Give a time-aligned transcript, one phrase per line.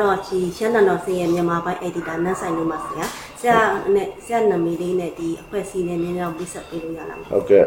[0.00, 3.06] တော်ကတော့ဒီရှမ်းတန်တော်စင်ရဲ့မြန်မာပိုင်း editor နန်းဆိုင်လို့ပါဆရာ
[3.40, 3.58] ဆရာ
[3.94, 7.64] နဲ့ဆရာနာမည်လေးနဲ့ဒီအဖွဲ့အစည်းနဲ့နည်းနည်းတော့ပြဆက်ပေးလို့ရလားမဟုတ်ကဲ့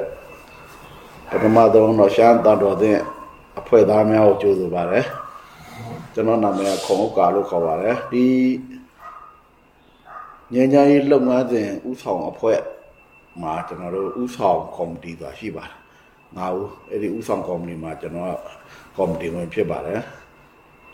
[1.30, 2.98] ပထမဆုံးတော့ရှမ်းတန်တော်တဲ့
[3.59, 5.05] အဖွဲ့သားများကိုကြိုဆိုပါတယ်
[6.13, 8.26] ကျွန်တော်နာမည်ကခွန်ဥက္ကာလို့ခေါ်ပါတယ်ဒီ
[10.54, 12.59] ညဉ့်ညရေးလုပ်ငန်းစဉ်ဥဆောင်အဖွဲ့
[13.41, 15.73] မှာကျွန်တော်တို့ဥဆောင်ကော်မတီဆိုတာရှိပါတယ်
[16.38, 20.02] ငါဦးအဲ့ဒီဥဆောင်ကော်မတီမှာကျွန်တော်ကကော်မတီဝင်ဖြစ်ပါတယ်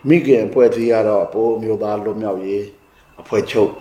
[0.07, 2.63] မိခင်အဖွဲ့အစည်းကတော့ပိုးမျိုးသားလွတ်မြောက်ရေး
[3.21, 3.71] အဖွဲ့ချုပ်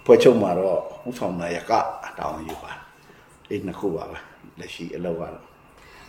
[0.00, 1.72] အဖွဲ့ချုပ်မှာတော့ဥဆောင်နာယက
[2.18, 2.80] တောင်းယူပါတယ်
[3.48, 4.18] အဲ့နှစ်ခုပါပဲ
[4.58, 5.42] လက်ရှိအလုပ်ကတော့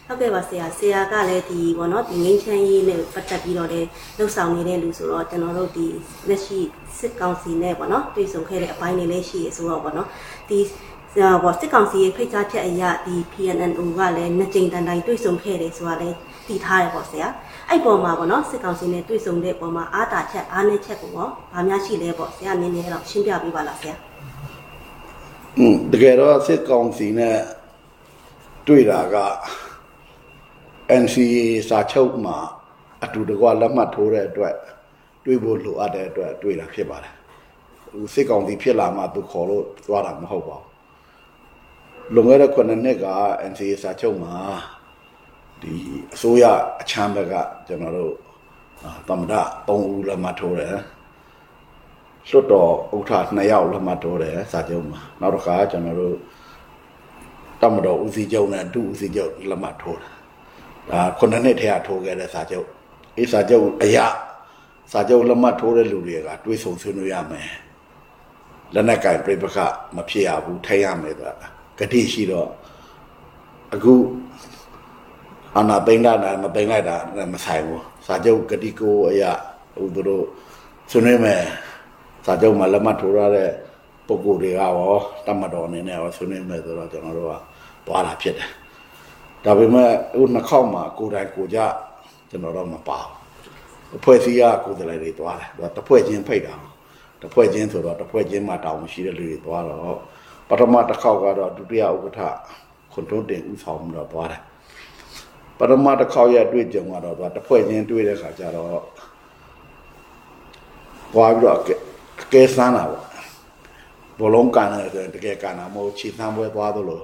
[0.05, 5.87] ဟုတ်ကဲ့ပါဆရာဆရာကလည်းဒီဘောနော်ဒီငင်းချမ်းရေးနဲ့ပတ်သက်ပြီးတော့လည်းလှုပ်ဆောင်နေတဲ့လူဆိုတော့ကျွန်တော်တို့ဒီ
[6.29, 6.59] လက်ရှိ
[6.97, 10.07] စစ်ကောင်စီနဲ့ဘောနော်တွေ့ဆုံခဲ့တဲ့အပိုင်းတွေလည်းရှိရဆိုတော့ဘောနော်
[10.49, 10.59] ဒီ
[11.43, 17.27] ဘောစစ်ကောင်စီရဲ့ဖိတ်ကြားချက်အရဒီ PNNO ကလည်းနှစ်ကြိမ်တန်တိုင်တွေ့ဆုံခဲ့တယ်ဆိုတာလည်း တည်ထားရပေါ့ဆရာ
[17.69, 23.95] အဲ့ပေါ်မှာဘောနော်စစ်ကောင်စီနဲ့တွေ့ဆုံတဲ့ပေါ်မှာအားတာချက်အားနည်းချက်ကိုရောဗာများရှိလဲပေါ့ဆရာနည်းနည်းတော့ရှင်းပြပေးပါလားဆရာ
[25.57, 27.37] อืมတကယ်တော့စစ်ကောင်စီနဲ့
[28.67, 29.17] တွေ့တာက
[31.01, 31.37] NCA
[31.69, 32.37] စာချုပ်မှာ
[33.03, 34.55] အတူတကွလက်မှတ်ထိုးတဲ့အတွက်
[35.25, 37.13] တွေ့ဖို့လိုအပ်တဲ့အတွက်တွေ့တာဖြစ်ပါတယ်
[37.91, 43.07] ဟိုစစ်ကောင်စီဖြစ်လာမှသူခေါ်လို့သွားတာမဟုတ်ပါဘူးလွန်ခဲ့တဲ့9နှစ်က
[43.51, 44.35] NCA စာချုပ်မှာ
[45.63, 45.75] ဒီ
[46.13, 46.43] အစိုးရ
[46.81, 47.35] အချမ်းဘက်က
[47.67, 48.13] ကျွန်တော်တို့
[48.83, 49.33] အာသမ္မတ
[49.67, 50.75] 3ဦးလက်မှတ်ထိုးတယ်
[52.29, 56.15] လွတ်တော်ဥက္ကဋ္ဌ2ယောက်လက်မှတ်ထိုးတယ်စာချုပ်မှာနောက်တစ်ခါကျွန်တော်တို့
[57.61, 60.13] တမတော်ဦးစီးချုပ်နဲ့ဒုဦးစီးချုပ်လက်မှတ်ထိုးတယ်
[60.91, 62.67] ဒါခုနှစ်နှစ်ထဲကထိုးခဲ့တဲ့စာချုပ်
[63.17, 64.07] အေးစာချုပ်အရာ
[64.91, 67.51] စာချုပ်လက်မှတ်ထိုးတဲ့လူတွေကတွေးဆုံဆွေးနွေးရမယ်
[68.73, 69.57] လက်နက်ကင်ပြိပခ
[69.95, 71.33] မဖြစ်ရဘူးထိုင်ရမယ်ဆိုတာ
[71.79, 72.49] ဂတိရှိတော့
[73.73, 73.93] အခု
[75.57, 79.31] အနာသိမ့်တာနဲ့မသိမ့်လိုက်တာနဲ့မဆိုင်ဘူးစာချုပ်ဂတိကိုအရာ
[79.75, 80.25] ဟိုသူတို့
[80.91, 81.41] ဆွေးနွေးမယ်
[82.25, 83.49] စာချုပ်မှာလက်မှတ်ထိုးရတဲ့
[84.07, 84.73] ပုံကိုယ်တွေကရော
[85.25, 87.33] တတ်မတော်အနေနဲ့ရောဆွေးနွေးမယ်ဆိုတော့ကျွန်တော်တို့က
[87.87, 88.49] သွားတာဖြစ်တယ်။
[89.45, 91.59] ဒါပေမဲ့ဟိုနှစ်ခေါက်မှာကိုယ်တိုင်ကိုယ်ကြ
[92.29, 93.11] ကျွန်တော်တော့မပါဘူး။
[93.97, 96.55] အဖွဲ့အစည်းကကိုယ်တိုင်တွေသွားတယ်။သူကတစ်ဖွဲ့ချင်းဖိတ်တာ။
[97.21, 99.99] တစ်ဖွဲ့ချင်းဆိုတော့တစ်ဖွဲ့ချင်းမှာတောင်းရှိတဲ့လူတွေသွားတော့
[100.49, 102.19] ပထမတစ်ခေါက်ကတော့ဒုတိယဥက္ကဋ္ဌ
[102.91, 104.41] ခွန်တုံးတင်ဦးဆောင်ပြီးတော့သွားတယ်။
[105.59, 108.67] ပထမတစ်ခေါက်ရဲ့တွေ့ကြုံကတော့သူကတစ်ဖွဲ့ချင်းတွေ့တဲ့ခါကျတော့
[111.13, 111.73] သွားပြီးတော့အကဲ
[112.23, 113.03] အကဲစမ်းတာပေါ့
[114.19, 117.01] ဘလုံးကန်တယ်ဆိုရင်တကယ်ကန်တာမဟုတ်ခြေစမ်းပွဲသွားသလို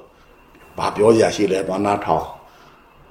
[0.78, 2.26] ဘာပြောရရှိလဲသွားနားထောင်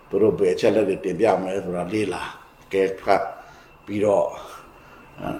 [0.08, 2.22] သူတို့ဘယ်ချက်လက်တွေတင်ပြမလဲဆိုတာလေးလာ
[2.64, 3.22] အကဲဖတ်
[3.86, 4.26] ပြီးတော့
[5.20, 5.30] အဲ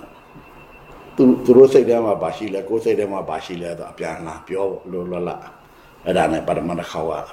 [1.17, 5.31] သူသူတို့စိတ်ထဲမှာဘာရှိလဲကိုယ်စိတ်ထဲမှာဘာရှိလဲဆိုအပြန်လာပြောလို့လလ
[6.05, 7.33] အဲ့ဒါနဲ့ပထမတစ်ခေါက်က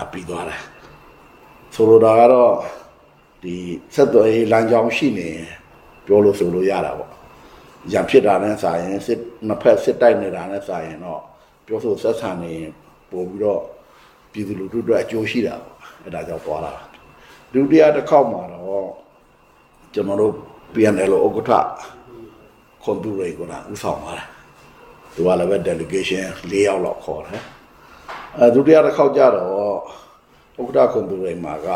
[0.00, 0.60] အပြီးသွားတယ်
[1.74, 2.52] ဆိုလိုတာကတော့
[3.42, 3.54] ဒီ
[3.94, 5.46] ဆက်သွယ်ရေးလမ်းကြောင်းရှိနေရင်
[6.06, 7.10] ပြောလို့ဆိုလို့ရတာပေါ့
[7.92, 11.20] ရံဖြစ်တာနဲ့စာရင်စစ်နှစ်ဖက်စစ်တိုက်နေတာနဲ့စာရင်တော့
[11.66, 12.72] ပြောဆိုဆက်ဆံနေရင်
[13.10, 13.62] ပို့ပြီးတော့
[14.32, 16.72] ပြည်သူလူထုအတွက်အကျိုးရှိတာပေါ့အဲ့ဒါကြောင့်သွားတာ
[17.52, 18.86] ဒုတိယတစ်ခေါက်မှာတော့
[19.94, 20.34] ကျွန်တော်တို့
[20.74, 21.52] PNL ဥက္ကဋ္ဌ
[22.82, 23.46] ခွန်သူတွေကဥ
[23.82, 24.26] ဆောင်ပါတယ်
[25.14, 27.42] သူကလည်းပဲ delegation ၄ယောက်လောက်ခေါ်တယ်
[28.38, 29.61] အဲဒုတိယတစ်ခေါက်ကျတော့
[30.60, 31.68] ဥက္ကဋ္ဌခွန်သူတွေမှာက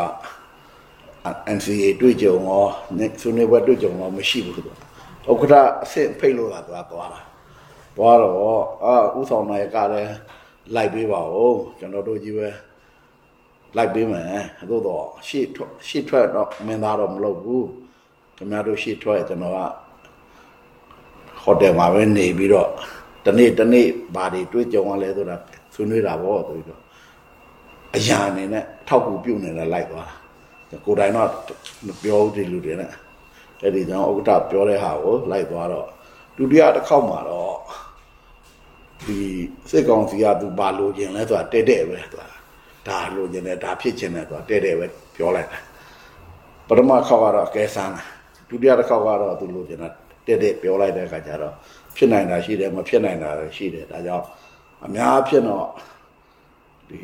[1.55, 2.65] NCA တွေ့ကြုံရော
[3.21, 7.19] ဆွေးနွေးပွဲတွေ့ကြုံရောမရှိဘူးသူကဥက္ကဋ္ဌအဆင့်ဖိတ်လို့လာသွားသွားတာ
[7.97, 10.13] သွားတော့အာဥဆောင်နိုင်ကလည်း
[10.75, 12.47] လိုက်ပေးပါဦးကျွန်တော်တို့ကြီးပဲ
[13.77, 14.25] လိုက်ပေးမယ်
[14.69, 17.67] သို့တော့ရှေ့ထွက်ရှေ့ထွက်တော့မင်းသားတော့မလုပ်ဘူး
[18.37, 19.59] ခင်ဗျားတို့ရှေ့ထွက်ကျွန်တော်က
[21.43, 22.69] ဟိုတယ်မှာပဲနေပြီးတော့
[23.25, 25.35] တနေ့တနေ့ဘာတွေတွေ့ကြုံရလဲဆိုတာ
[25.73, 26.81] ဆွေးနွေးတာပေါ့ဆိုပြီးတော့
[27.97, 30.09] အရာအနေနဲ့ထောက်ကူပြုတ်နေတယ်လိုက်သွား
[30.71, 31.29] တာကိုယ်တိုင်တော့
[31.85, 32.91] မပြောဘူးဒီလူတွေနဲ့
[33.61, 35.87] အဲ့ဒီကြောင့်ဥက္ကဋ္ဌပြောတဲ့ဟာကိုလိုက်သွားတော့
[36.37, 37.55] ဒုတိယတစ်ခေါက်မှာတော့
[39.05, 39.17] ဒီ
[39.69, 42.23] စစ်ကောင်စီကသူဘာလိုချင်လဲဆိုတာတဲ့တဲ့ပဲသူက
[42.87, 44.85] ဒါလိုချင်တယ်ဒါဖြစ်ချင်တယ်ဆိုတာတဲ့တဲ့ပဲ
[45.15, 45.59] ပြောလိုက်တာ
[46.67, 48.03] ပထမခေါက်ကတော့အကဲဆန်းတာ
[48.49, 49.89] ဒုတိယတစ်ခေါက်ကတော့သူလိုချင်တာ
[50.27, 51.53] တဲ့တဲ့ပြောလိုက်တဲ့အခါကျတော့
[51.95, 54.25] ဖြစ်နိုင်တာရှိတယ်မဖြစ်နိုင်တာလည်းရှိတယ်ဒါကြောင့်
[54.85, 55.67] အများဖြစ်တော့
[56.89, 56.99] ဒီ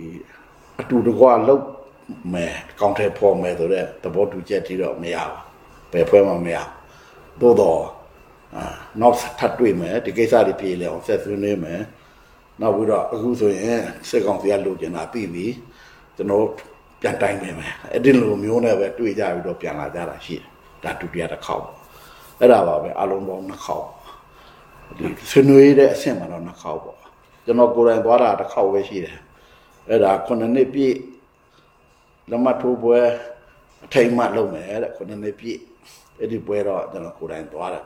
[0.81, 1.63] အတူတကွလောက်
[2.33, 5.37] မယ်ကောင်ထဲပေါ်မယ်ဆိုတော့သဘောတူချက်တီတော့မရဘူး
[5.91, 6.57] ဘယ်ဖွဲ့မှမရ
[7.41, 7.81] သို့တော့
[8.55, 8.63] အာ
[9.01, 11.81] နောက်ထပ်တွေ့မယ်ဒီကိစ္စတွေပြေလဲအောင်ဆက်ဆွေးနွေးမယ်
[12.61, 13.79] နောက်ပြီးတော့အခုဆိုရင်
[14.09, 15.45] စစ်ကောင်စီကလိုချင်တာပြီးပြီ
[16.15, 16.45] ကျွန်တော်
[17.01, 20.45] ပြန်တိုင်းနေမယ်အဲ့ဒီလိုမျိုးနဲ့ပဲတွေ့ကြပြီးတော့ပြန်လာကြတာရှိတယ်
[20.83, 21.77] ဒါဒုတိယတစ်ခေါက်ပေါ့
[22.39, 23.87] အဲ့ဒါပါပဲအလုံးပေါင်းနှစ်ခေါက်
[24.97, 26.97] ဒီဆွေးနွေးတဲ့အဆင့်မှာတော့နှစ်ခေါက်ပေါ့
[27.45, 29.17] ကျွန်တော်ကိုယ်တိုင်သွားတာတစ်ခေါက်ပဲရှိတယ်
[29.89, 30.95] အဲ့ဒါခုနှစ်နှစ်ပြည့်
[32.29, 32.99] လက်မှတ်ထိုးပွဲ
[33.85, 35.59] အထိမ်မှတ်လုပ်မယ်တဲ့ခုနှစ်နှစ်ပြည့်
[36.19, 37.85] အဲ့ဒီပွဲတော့ကျွန်တော်ကိုယ်တိုင်သွားတယ်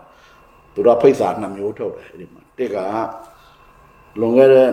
[0.73, 2.77] သူတို့ဖိတ်စာနှစ်မျိုးထုတ်တယ်အဲ့ဒီမှာတစ်က
[4.19, 4.69] လွန်ခဲ့တဲ့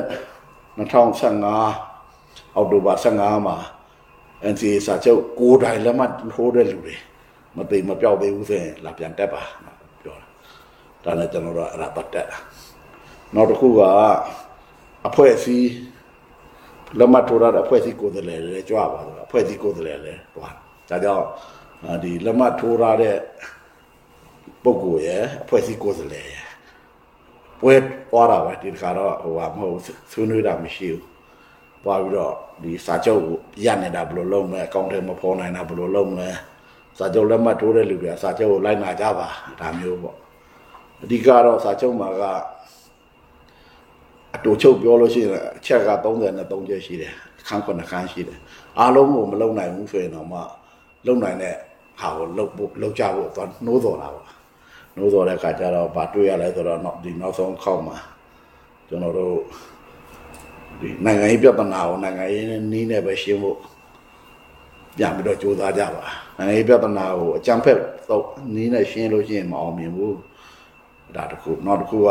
[0.79, 3.57] 2015အောက်တိုဘာ15မှာ
[4.53, 6.97] NCA စာချုပ်ကိုယ်တိုင်လက်မှတ်ထိုးတဲ့လူတွေ
[7.57, 9.43] မသိမပြောက်သေးဘူးဆိုရင်လာပြန်တက်ပါ
[10.03, 10.27] ပြောတာ
[11.05, 12.39] ဒါနဲ့ကျွန်တော်တို့အဲ့ဒါပတ်တက်တာ
[13.35, 13.81] နောက်တစ်ခုက
[15.09, 15.69] အဖွဲ့အစည်း
[16.99, 20.55] လက်မှတ်ထိုးရတဲ့အဖွဲ့အစည်းကိုယ်စားလှယ်တွေကြွပါတော့အဖွဲ့အစည်းကိုယ်စားလှယ်လည်းတွား
[20.89, 21.27] ဒါကြောင့်
[21.85, 23.17] အာဒီလက်မှတ်ထိုးရတဲ့
[24.63, 26.45] ပုဂ္ဂိုလ်ရဲ့အဖွဲ့အစည်းကိုယ်စားလှယ်ရဲ့
[27.61, 27.75] ပွဲ
[28.11, 29.81] သွားတာပဲဒီခါတော့ဟိုဟာမဟုတ်
[30.13, 31.05] ဆွေးနွေးတာမရှိဘူး
[31.85, 36.31] သွားပြီးတော့ဒီစာချုပ်ကိုရနေတာဘယ်လိုလုပ်မလဲအကောင့်ထဲမဖော်နိုင်တာဘယ်လိုလုပ်မလဲ
[36.99, 39.29] စာချုပ်လက်မှတ်ထိုးတဲ့လူတွေကစာချုပ်ကိုလိုက်နာကြပါ
[39.61, 40.17] ဒါမျိုးပေါ့
[41.03, 42.33] အဓိကတော့စာချုပ်မှာကအ
[44.45, 47.13] တူချုပ်ပြောလို့ရှိရင်အချက်က33ချက်ရှိတယ်
[47.49, 48.39] ခန်း9ခန်းရှိတယ်
[48.79, 50.39] အားလုံးကိုမလုံနိုင်ဘူးဆိုရင်တော့မှ
[51.07, 51.55] လုံနိုင်တဲ့
[52.01, 54.27] ဟာကိုလုံဖို့လုံကြဖို့သွားနှိုးတော်တာပေါ့
[54.97, 57.97] နှိုးတော်တဲ့အခါကျတော့ဗာတွေ့ရလဲဆိုတော့နောက်ဒီနောက်ဆုံးခေါက်မှာ
[58.89, 59.37] ကျွန်တော်တို့
[60.81, 63.59] ဒီနိုင်ငံရေးပြဿနာကိုနိုင်ငံရေးနီးနဲ့ပဲရှင်းဖို့
[64.99, 66.05] ပြန်ပြီးတော့ကြိုးစားကြပါ
[66.39, 67.79] နိုင်ငံရေးပြဿနာကိုအကြံဖက်
[68.11, 68.25] တော့
[68.55, 70.17] နီးနဲ့ရှင်းလို့ရှိရင်မအောင်မြင်ဘူး
[71.17, 72.11] ဒါတခုနောက်တစ်ခုက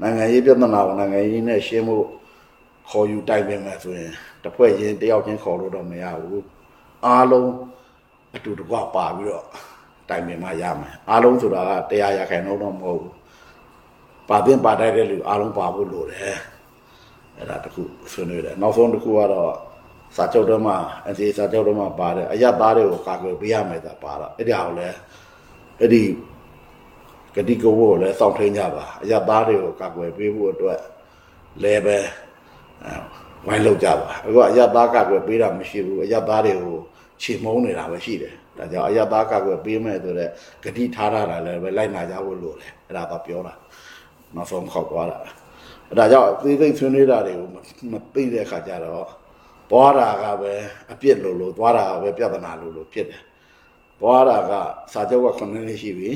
[0.00, 2.04] နိုင်ငံရေးပြဿနာကိုနိုင်ငံရေးနဲ့ရှင်းဖို့
[2.90, 4.12] ခေါ်ယူတိုင်ပင်မယ်ဆိုရင်
[4.42, 6.44] တစ်ဖွဲ့ချင်းတယောက်ချင်းခေါ်လို့တော့မရဘူး
[7.06, 7.50] အားလုံး
[8.36, 9.46] အတူတကွပါပြီးတော့
[10.08, 13.14] တိုင်ပင်မှရမယ်အားလုံးဆိုတာကတရားရခိုင်တော့မဟုတ်ဘူး
[14.28, 16.38] ပါတင်ပါတိုက်တဲ့လူအားလုံးပါဖို့လိုတယ်
[17.36, 17.82] အဲ့ဒါတခု
[18.12, 19.52] ဆွေးနွေးတယ်နောက်ဆုံးတစ်ခုကတော့
[20.16, 20.74] စာချုပ်တော့မှ
[21.08, 24.96] အစီစာချုပ်တော့မှပါတယ်အရသားတွေကိုကာကွယ်ပေးရမယ်သာပါတော့အဲ့ဒါကိုလည်း
[25.80, 26.02] အဲ့ဒီ
[27.36, 30.80] ဂတိကဝတ်ကိုလည်းစောင့်ထိန်ကြပါအရသားတွေကိုကာကွယ်ပေးဖို့အတွက်
[31.62, 31.96] လည်းပဲ
[32.84, 32.92] အဲ
[33.46, 36.76] ဝိုင်းလောက်ကြပါအခုအရသားကာကွယ်ပေးတာမရှိဘူးအရသားတွေကို
[37.22, 40.30] ချေမုန်းနေတာပဲရှိတယ်ဒါကြောင့်အရသားကာကွယ်ပေးမယ်ဆိုတော့
[40.64, 43.54] ဂတိထားတာလည်းပဲလိုက်နာကြဖို့လိုတယ်အဲ့ဒါတော့ပြောတာ
[44.34, 45.18] နောက်ဆုံးခောက်သွားတာ
[45.98, 47.48] ဒါကြောင့်သေးသေးဆွေးနွေးတာတွေကို
[47.92, 49.08] မသိတဲ့အခါကျတော့
[49.70, 50.52] သွားတာကပဲ
[50.92, 53.22] အပြစ်လို့လို့သွားတာကပဲပြဿနာလို့လို့ဖြစ်တယ်
[54.00, 54.52] သွားတာက
[54.92, 56.10] စာချုပ်က9နှစ်ရှိပြီ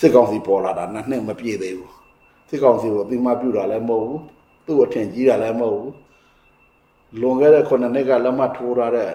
[0.00, 1.92] စစ်ကောင်စီပေါ်လာတာနှစ်နှစ်မပြည့်သေးဘူး
[2.48, 4.22] စစ်ကောင်စီကိုအသိမှပြုတာလည်းမဟုတ်ဘူး
[4.66, 5.94] သူ့အထင်ကြီးတာလည်းမဟုတ်ဘူး
[7.20, 9.12] လွန်ခဲ့တဲ့9နှစ်ကလက်မှတ်ထိုးထားတဲ့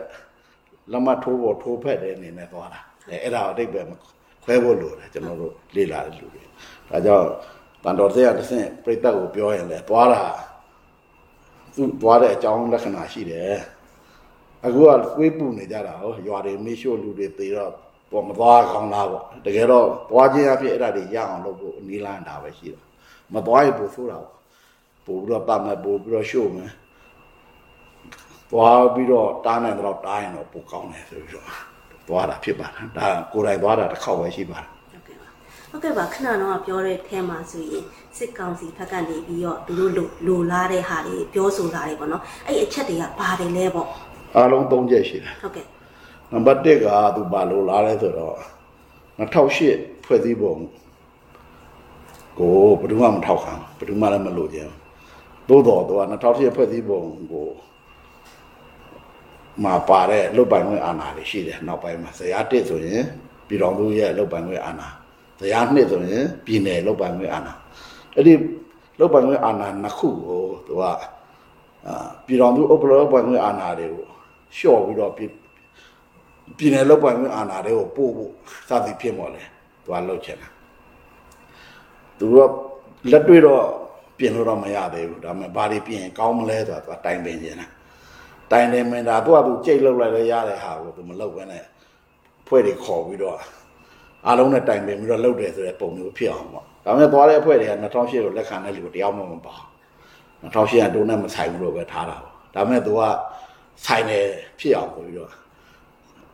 [0.91, 2.79] လက်မှတ်ထိုးဖို့ထိုးဖက်တဲ့အနေနဲ့သွားတာ
[3.09, 3.81] အဲအဲ့ဒါအတိတ်ပဲ
[4.43, 6.43] ခွဲဖို့လိုတယ်ကျွန်တော်တို့လေ့လာတဲ့လူတွေ
[6.89, 7.27] ဒါကြောင့်
[7.83, 10.23] တန်တော်တရားတစ်ဆင့်ပြိတ္တကိုပြောရင်လည်းသွားတာ
[11.75, 13.57] သူ့သွားတဲ့အကြောင်းလက္ခဏာရှိတယ်
[14.65, 17.73] အခုကကွေးပူနေကြတာဟောရွာတွေမေးရှို့လူတွေသေတော့
[18.11, 22.81] ပေါ်မသွားကောင်းလားပေါ့တကယ်တော့သွားခြင်းအဖြစ်အဲ့ဒါတွေရအောင်လုပ်ဖို့အနည်းလန်းတာပဲရှိတာ
[23.33, 24.33] မသွားရင်ပို့ဆိုးတာပေါ့
[25.05, 26.71] ပို့ပြီးတော့ပတ်မယ်ပို့ပြီးတော့ရှို့မယ်
[28.51, 31.47] သွားပြီးတော့တားနိုင်တော့တားရင်တော့ပိုကောင်းတယ်ဆိုပြီးတော့
[32.07, 35.27] သွားတာဖြစ်ပါတယ်ဒါကိုယ်တိုင်သွားတာတစ်ခေါက်ပဲရှိပါတယ်ဟုတ်ကဲ့ပါ
[35.69, 37.83] ဟုတ်ကဲ့ပါခဏတော့ပြောတဲ့အဲမှာဆိုရင်
[38.17, 43.87] စစ်ကောင်စီဘက်ကနေပြီးတော့သူတို့လိုလိုလားတဲ့ဟာတွေပြောဆိုတာတွေပေါ့နော်အဲ့အချက်တွေကဘာတွေလဲပေါ့
[44.35, 45.65] အားလုံး၃ချက်ရှိတယ်ဟုတ်ကဲ့
[46.31, 48.35] နံပါတ်1ကသူဘာလို့လားလဲဆိုတော့
[49.19, 50.55] 2008ဖွဲ့စည်းပုံ
[52.39, 54.71] ကိုဘယ်သူမှမထောက်ခံဘယ်သူမှလည်းမလို့ခြင်း
[55.49, 57.47] သို့တော်သူက2008ဖွဲ့စည်းပုံကို
[59.63, 63.03] မှာပါတဲ့လုတ်ပိုင်ခွင့်အာဏာတွေရှိတယ်နောက်ပိုင်းမှာဇရာတစ်ဆိုရင်
[63.47, 64.87] ပြည်တော်သူရဲ့လုတ်ပိုင်ခွင့်အာဏာ
[65.39, 67.53] ဇရာနှစ်ဆိုရင်ပြည်နယ်လုတ်ပိုင်ခွင့်အာဏာ
[68.15, 68.33] အဲ့ဒီ
[68.99, 74.05] လုတ်ပိုင်ခွင့်အာဏာနှစ်ခုကိုသူကအာပြည်တော်သူဥပဒေလုတ်ပိုင်ခွင့်အာဏာတွေကို
[74.55, 75.13] လျှော့ပြီးတော့
[76.55, 78.31] ပြည်ပြည်နယ်လောက်ပိုင်ခွင့်အာဏာတွေကိုပို့ဖို့
[78.69, 79.43] စသည်ဖြစ်မော်လဲ
[79.83, 80.49] သူကလောက်ချင်တာ
[82.19, 82.37] သူက
[83.11, 83.63] လက်တွေ့တော့
[84.17, 87.67] ပြင်လို့တော့မရသေးဘူးဒါပေမဲ့ဘာတွေပြင်ရင်ကောင်းမလဲဆိုတာသူကတိုင်ပင်နေတာ
[88.51, 91.63] တိုင်တယ်မင်းဒါသူကသူကြိတ်လောက်လိုက်လဲရတဲ့ဟာကိုသူမလောက်ဘဲနဲ့
[92.47, 93.35] ဖွဲ့တွေခေါ်ပြီးတော့
[94.25, 99.55] အားလုံးနဲ့တိုင်ပင်ပြီးတော့လောက်တယ်ဆိုတဲ့ပုံမျိုးဖြစ်အောင်ပေါ့ဒါပေမဲ့သွားတဲ့အဖွဲ့တွေက2008ကိုလက်ခံတဲ့လူကိုတရားမှမပါ
[100.43, 103.01] 2008ကတုံးနဲ့မဆိုင်ဘူးလို့ပဲထားတာပေါ့ဒါပေမဲ့သူက
[103.85, 104.25] ဆိုင်တယ်
[104.59, 105.31] ဖြစ်အောင်ဆိုပြီးတော့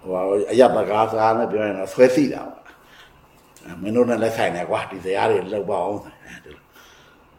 [0.04, 0.16] ဟို
[0.52, 2.64] အရပကားစားနဲ့ပြောရင်တော့ဆွဲစီတာပေါ့
[3.66, 6.00] အဲမင်းတို့နဲ့လက်ဆိုင်နေကွာဒီဇာတ်တွေလောက်ပါအောင်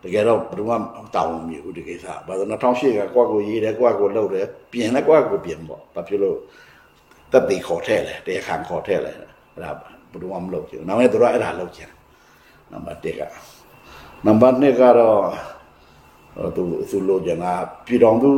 [0.02, 0.74] တကယ်တော့ဘယ်သူမှ
[1.14, 6.36] တောင်းမမြဘူးဒီကိစ္စဘာလို့2008ကကွက်ကိုရေးတယ်ကွက်ကိုလှုပ်တယ်ပြင်လဲကွက်ကိုပြင်ပေါ့ဘာဖြစ်လို့
[7.32, 9.70] တက်တီခေါ်ထဲလဲတရားခံခေါ်ထဲလဲအဲ့ဒါ
[10.10, 11.90] ဘယ်သူမှမလုပ်ချင်ဘူးနောက်မဲ့သူတို့အဲ့ဒါလုပ်ချင်
[12.70, 13.22] နံပါတ်1က
[14.26, 15.18] နံပါတ်2ကတော့
[16.36, 17.52] ဟိုသူသူလိုချင်တာ
[17.86, 18.30] ပြည်တော်သူ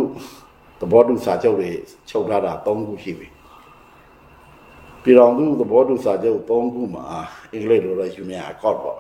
[0.81, 1.71] သဘောတူစာချုပ်တွေ
[2.11, 3.27] ချုပ်ထားတာ3ခုရှိပြီ
[5.07, 7.05] ပြည်တော်သူသဘောတူစာချုပ်၃ခုမှာ
[7.53, 8.99] အင်္ဂလိပ်လိုတော့ Union Accord ပေါ့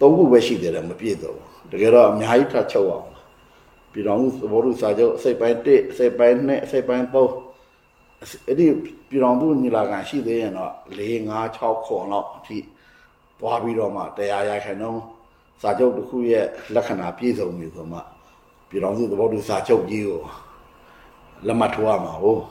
[0.00, 3.08] ၃ခုပဲရှိတယ်လည်းမပြည့်တော့ဘူးတကယ်တော့အများကြီးထပ်ချုပ်အောင်
[3.92, 7.16] ပြည်တော်သူသဘောတူစာချုပ်အစိတ်ပိုင်း1အစိတ်ပိုင်း2အစိတ်ပိုင်း3
[8.22, 8.66] အအဲ့ဒီ
[9.08, 12.58] ပြည်တော်သူညီလာခံရှိသေးရင်တော့4 5 6ခုလောက်အထိ
[13.38, 14.98] သွားပြီးတော့မှတရားရခိုင်တော့
[15.62, 17.98] စာချုပ်တစ်ခုရဲ့လက္ခဏာပြည့်စုံပြီဆိုမှ
[18.68, 20.20] ပြည်တော်စုသဘောတူစာချုပ်ကြီးကို
[21.46, 22.42] လက်မှတ်ထိုးရမှာဟုတ်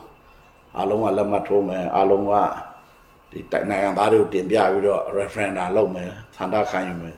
[0.76, 2.32] အားလုံးကလက်မှတ်ထိုးမယ်အားလုံးက
[3.30, 7.16] ဒီတိုက်နိုင်ငံသားတွေကိုတင်ပြပြီးတော့ referendum လုပ်မယ်ဆန္ဒခံယူမယ်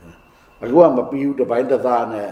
[0.62, 2.28] အခုကမပြီးဘူးတစ်ပိုင်းတစ်သားနဲ့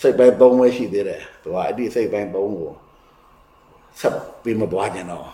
[0.00, 2.72] စိတ်ပိုင်းသုံးပဲရှိသေးတယ်သူကအဲ့ဒီစိတ်ပိုင်းသုံးကို
[4.00, 5.28] ဆက်ပြီးမသွားကြတော့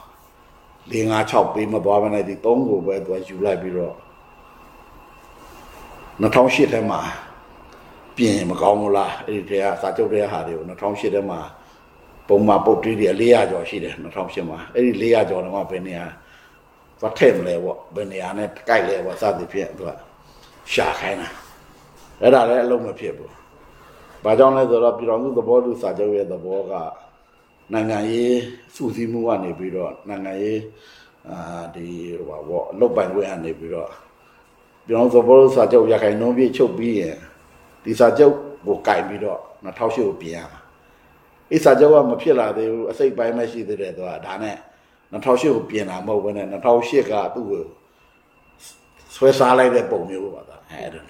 [0.92, 3.97] ၄၅6ပြီးမသွားဘဲနဲ့ဒီ3ကိုပဲသူကယူလိုက်ပြီးတော့
[6.23, 7.00] 2008ထဲမှာ
[8.16, 11.40] ပြင်ရင်မကောင်းဘူးလားအဲ့ဒီထဲကစာချုပ်တဲ့ဟာတွေကို2008ထဲမှာ
[12.28, 16.06] ပုံမှန်ပုတ်တီးတွေ400ကျော်ရှိတယ်2008မှာအဲ့ဒီ400ကျော်တော့ဘယ်နေရာ
[17.00, 19.90] သွားထည့်မလဲပေါ့ဘယ်နေရာနဲ့ကြိုက်လဲပေါ့စသည်ဖြင့်သူက
[20.73, 21.28] ရှာခိုင်းတာ
[22.21, 23.33] အဲ့ဒါလည်းအလုံးမဖြစ်ဘူး
[24.25, 26.73] ဘာကြောင့်လဲဆိုတော့ပြည်တော်စုသဘောတူစာချုပ်ရဲ့သဘောက
[27.73, 28.38] နိုင်ငံရေး
[28.75, 30.61] စုစည်းမှုကနေပြီးတော့နိုင်ငံရေး
[31.30, 31.87] အာဒီ
[32.18, 33.90] ဟိုပါပေါ့အလုတ်ပိုင်ခွင့်ကနေပြီးတော့
[34.87, 37.16] ပြည်တော်စုသဘောတူစာချုပ်ရခိုင်နှုံးပြည့်ချုပ်ပြီးရင်
[37.85, 38.35] ဒီစာချုပ်
[38.66, 40.61] ကိုကင်ပြီးတော့2008ကိုပြင်ရမှာ
[41.50, 44.57] အဲ့စာချုပ်ကမဖြစ်လာသေးဘူးအစိတ်ပိုင်းပဲရှိသေးတယ်သူကဒါနဲ့
[45.12, 47.62] 2008ကိုပြင်တာမဟုတ်ဘဲနဲ့2008ကသူ့ကို
[49.15, 51.00] ဆွဲစားလိုက်တဲ့ပုံမျိုးပါသားအဲ့ဒါ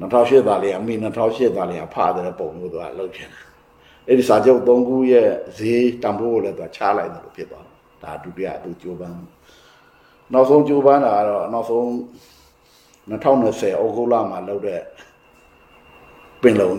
[0.00, 3.44] 2008သားလေးအမိ2008သားလေးအဖတဲ့ပုံမျိုးသူကလုပ်ချင်တယ်
[4.08, 9.16] အဲ့ဒီစာချုပ်၃ခုရဲ့ဈေးတန်ဖိုးကိုလည်းသူချလိုက်တယ်လို့ဖြစ်သွားတယ်ဒါဒုတိယသူကြိုးပမ်း
[10.32, 11.84] နောက်ဆုံးကြိုးပမ်းတာကတော့နောက်ဆုံး
[13.10, 14.80] 2020ဩဂုတ်လမှာလုပ်တဲ့
[16.42, 16.76] ပင်လုံး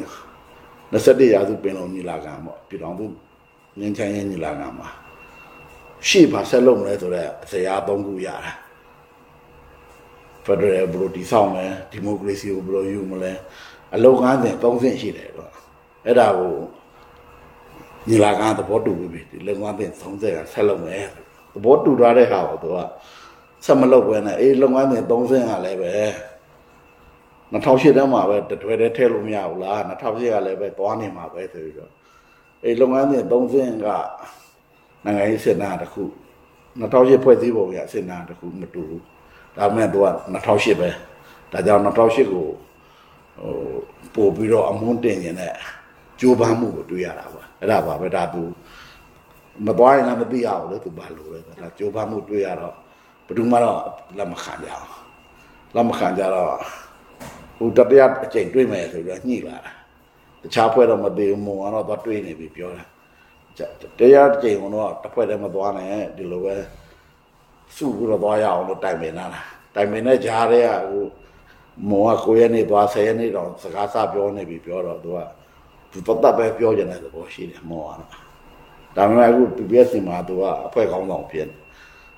[0.94, 3.06] 21ရာစုပင်လုံးညီလာခံပေါ့ပြည်တော်သူ
[3.80, 4.90] ငင်းချမ်းရေးညီလာခံမှာ
[6.08, 8.54] ရှေ့ပါဆက်လုပ်မလဲဆိုတော့ဇရာ၃ခုရတာ
[10.46, 13.32] ဖက်ဒရယ်ဘယ်လိုတည်ဆောက်မလဲဒီမိုကရေစီကိုဘယ်လိုယူမလဲ
[13.96, 15.52] အလုံငန်းစဉ်၃ဆင့်ရှိတယ်တော့
[16.06, 16.54] အဲ့ဒါကို
[18.08, 21.06] ညီလာခံသဘောတူပြီဒီလုံငန်းစဉ်၃ဆင့်ကဆက်လုပ်မယ်
[21.54, 22.78] သဘောတူထားတဲ့ဟာကိုသူက
[23.66, 25.92] ဆက်မလုပ်ဘဲနဲ့အေးလုံငန်းစဉ်၃ဆင့်ကလည်းပဲ
[27.54, 31.92] 2008တန်းမှာပဲတတွဲတည်းထည့်လို့မရဘူးလား2008ကလည်းပဲသွားနေမှာပဲဆိုပြီးတော့
[32.64, 33.88] အေးလုပ်ငန်းစဉ်၃ဆင့်က
[35.06, 36.04] နိုင်ငံရေးစစ်နာတစ်ခု
[36.80, 39.04] 2008ဖွဲ့စည်းပုံရစစ်နာတစ်ခုမတူဘူး
[39.58, 40.90] ဒါမဲ့သူက2008ပဲ
[41.52, 42.46] ဒါကြောင့်2008ကို
[43.44, 43.58] ဟို
[44.16, 45.54] ပို့ပြီးတော့အမွန်းတင်နေတဲ့
[46.20, 48.44] ကြိုးပမ်းမှုကိုတွေ့ရတာပါအဲ့ဒါပါပဲဒါသူ
[49.66, 52.76] မသွားရင်လည်းမသိရဘူးလေသူဘာလို့လဲဒါကြိုးပမ်းမှုတွေ့ရတော့
[53.26, 53.80] ဘယ်သူမှတော့
[54.18, 54.90] လက်မခံကြအောင်
[55.76, 56.52] လက်မခံကြတော့
[57.58, 59.72] ဟိုတတရအချိန်တွေ့မယ်ဆိုပြီးတော့ညှိလာတာ
[60.42, 62.86] တခြားဖွဲ့တော့မသေးဘူးမုံကတော့သွားတွေ့နေပြီပြောတာ
[64.00, 66.56] တရားအချိန်ကတော့တစ်ဖွဲ့တည်းမသွားနဲ့ဒီလိုပဲ
[67.76, 69.42] စုပြီးတော့သွားရအောင်လို့တိုင်ပင်လာတာ
[69.76, 71.06] တိုင်ပင်တဲ့ကြားထဲကဟို
[71.90, 75.20] မုံကကိုရက်နေသွားဆယ်ရက်နေတော့စကားစပြောနေပြီပြောတော့သူက
[75.92, 78.00] သူတတ်ပဲပြောကြတဲ့သဘောရှိတယ်မုံကတော့
[78.96, 81.48] ဒါပေမဲ့အခု PBS မှာသူကအဖွဲကောင်းဆောင်ဖြစ်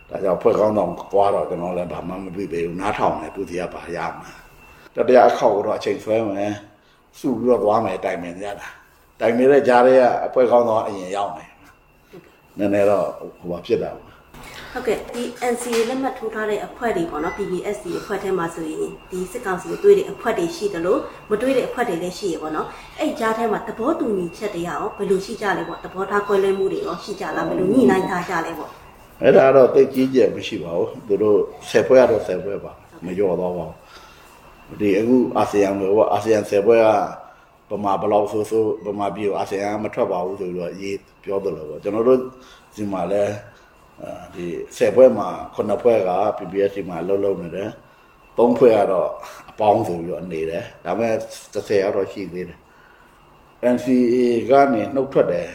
[0.09, 4.31] ဒါကြောင့်ဖွဲ့ကောင်းဆောင်ပွားတော့ကျွန်တော်လည်းဘာမှမသိပေဘူးနားထောင်တယ်သူစီကဘာရမှာ
[4.97, 6.53] တတရားအခောက်တော့အချိန်ဆွဲမယ်
[7.19, 8.67] စုပြီးတော့သွားမယ်တိုင်ပင်ကြတာ
[9.19, 11.49] တိုင်ပင်တဲ့ကြားထဲကအဖွဲကောင်းဆောင်အရင်ရောက်မယ်
[12.57, 13.07] နည်းနည်းတော့
[13.39, 14.05] ဟိုဘာဖြစ်တာပေါ့
[14.73, 15.23] ဟုတ်ကဲ့ဒီ
[15.53, 18.79] NCA လက်မှတ်ထိုးထားတဲ့အဖွဲ့တွေပေါ့နော် PPSC အဖွဲ့ထဲမှာဆိုရင်
[19.11, 20.99] ဒီစစ်ကောင်စီကိုတွေ့တဲ့အဖွဲ့တွေရှိတယ်လို့
[21.29, 22.67] မတွေ့တဲ့အဖွဲ့တွေလည်းရှိရပေါ့နော်
[22.99, 28.71] အဲ့ကြားထဲမှာသဘောတူညီချက်တွေရောဘယ်လိုရှိကြလဲပေါ့သဘောထားကွဲလွဲမှုတွေရောရှိကြလားဘယ်လိုညှိနှိုင်းထားကြလဲပေါ့
[29.21, 31.37] အဲ့ဒါတော့တိတ်ကြီးကျယ်မရှိပါဘူးသူတို့
[31.69, 32.71] ဆယ်ပွဲကတော့ဆယ်ပွဲပါ
[33.05, 33.86] မလျော့တော့ပါဘူး
[34.79, 36.77] ဒီအခုအာဆီယံလို့အာဆီယံဆယ်ပွဲ
[37.69, 42.19] ကဗမာဘလောက်ဆိုဆိုဗမာပြည်အာဆီယံမထွက်ပါဘူးဆိုတော့ရေးပြောတယ်လို့ပေါ့ကျွန်တော်တို့
[42.75, 43.23] ဒီမှာလဲ
[44.33, 44.45] ဒီ
[44.77, 47.69] ဆယ်ပွဲမှာခုနှစ်ပွဲက PPS ဒီမှာလှုပ်လှုပ်နေတယ်
[48.37, 49.09] သုံးဖွဲကတော့
[49.49, 51.13] အပေါင်းဆိုပြီးတော့နေတယ်ဒါပေမဲ့
[51.53, 52.59] 30ရောက်တော့ရှိသေးတယ်
[53.73, 54.17] NCA
[54.49, 55.49] ကနေနှုတ်ထွက်တယ်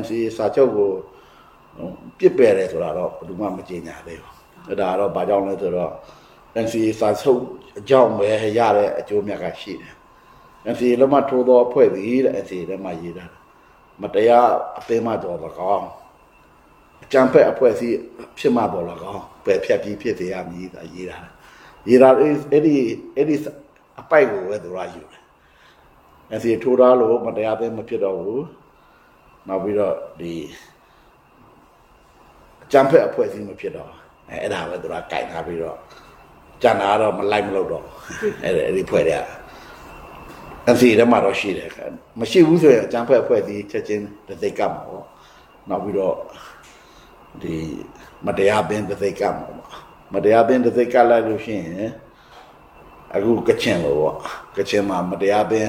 [0.00, 0.90] NCA စာချုပ်ကို
[2.18, 4.34] ပြစ်ပယ်တယ်ဆိုတာတော့ဘယ်သူမှမကြေညာသေးဘူး
[4.68, 5.92] အဲ့ဒါကတော့ဘာကြောင့်လဲဆိုတော့
[6.64, 7.40] NCA စာချုပ်
[7.78, 8.28] အကြောင်းပဲ
[8.58, 9.94] ရတဲ့အကျိုးမြတ်ကရှိတယ်
[10.72, 13.26] NCA လက်မှတ်ထိုးသောအဖွဲ့သည်တဲ့ NCA ထဲမှာရေးတာ
[14.02, 15.86] မတရားအသိမှတော်တော့ကောင်း
[17.04, 17.98] အကြံဖက်အဖွဲ့အစည်း
[18.38, 21.18] ဖြစ်မှတော်တော့ကောင်းပယ်ဖြတ်ပြီးဖြစ်စေရမည်ဒါရေးတာ
[21.88, 22.08] ရေးတာ
[22.52, 22.74] အဲ့ဒီ
[23.16, 23.36] အဲ့ဒီ
[24.00, 25.22] အပိုက်ကိုပဲသူကယူတယ်
[26.36, 28.44] NCA ထိုးထားလို့မတရားသိမဖြစ်တော့ဘူး
[29.48, 30.34] နောက်ပြီးတော့ဒီ
[32.64, 33.90] အကြံဖက်အဖွဲ့အစည်းမဖြစ်တော့
[34.28, 35.78] အဲအဲ့ဒါပဲသူကကြိုင်ထားပြီးတော့
[36.62, 37.84] ကြံတာတော့မလိုက်မလို့တော့
[38.44, 39.22] အဲ့ဒါအဲ့ဒီဖွဲ့တဲ့
[40.74, 41.68] NCA ထဲမှာတော့ရှိတယ်
[42.20, 45.04] မရှိဘူးဆိုရင်အကြံဖက်အဖွဲ့အစည်းချက်ချင်းတစ်သိက်ကပ်မှာပေါ့
[45.68, 46.16] နောက်ပြီးတော့
[47.42, 47.54] ဒီ
[48.26, 49.60] မတရားပင်တစ်သိက်ကပ်မှာပေါ့
[50.14, 51.90] မတရားပင်တစ်သိက်ကပ်လိုက်လို့ရှိရင်
[53.14, 54.16] အခုကချင်လို့ပေါ့
[54.56, 55.68] ကချင်မှာမတရားပင်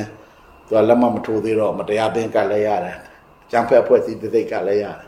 [0.65, 2.97] သူကလက်မမထိုးသေးတော့မတရားပင်ကပ်လဲရတယ်
[3.45, 5.07] အကြံဖက်အဖွဲ့အစည်းတစ်သိက်ကပ်လဲရတယ်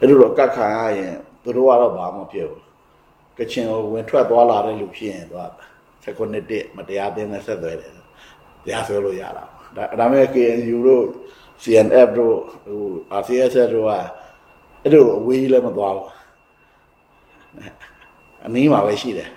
[0.00, 2.63] အဲ့လိုတော့ကတ်ခံရရင်သူတို့ကတော့ဘာမှမဖြစ်ဘူး
[3.38, 7.92] ကချင်ကိုဝင်ထွက်သွားလာတဲ့လူဖြစ်ရင်သူကစကွန်နစ်တစ်မတရားသင်းနဲ့ဆက်သွယ်တယ်
[8.64, 9.44] တရားဆွဲလို့ရတာ
[9.76, 11.04] ဒါဒါမဲ့ KNU တို့
[11.62, 12.36] CNF တို့
[12.66, 12.82] ဟို
[13.20, 13.92] RCS တို့က
[14.82, 16.08] အဲ့လိုအဝေးကြီးလည်းမသွားဘူး
[18.46, 19.30] အနည်းမှာပဲရှိတယ်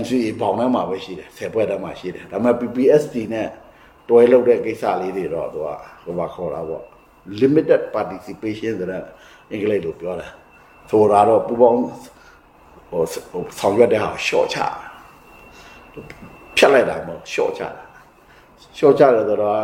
[0.00, 3.48] NCA ပေါင်ထဲမှာပဲရှိတယ်ဆယ်ပွဲထဲမှာရှိတယ်ဒါပေမဲ့ PPSD နဲ့
[4.08, 5.68] တွဲလုပ်တဲ့ကိစ္စလေးတွေတော့သူက
[6.02, 6.82] ဟိုဘာခေါ်တာပေါ့
[7.40, 9.02] limited participation ဆိုတဲ့
[9.50, 10.28] အင်္ဂလိပ်လိုပြောတာ
[10.90, 11.80] ဆိုတာတော့ပူပေါင်း
[12.94, 14.58] ဟိုဟိုဆောင်ရွက်တဲ့ဟာကို short ချ
[16.56, 17.82] ဖြတ်လိုက်တာမဟုတ် short ချတာ
[18.78, 19.56] short ချတယ်ဆိုတော့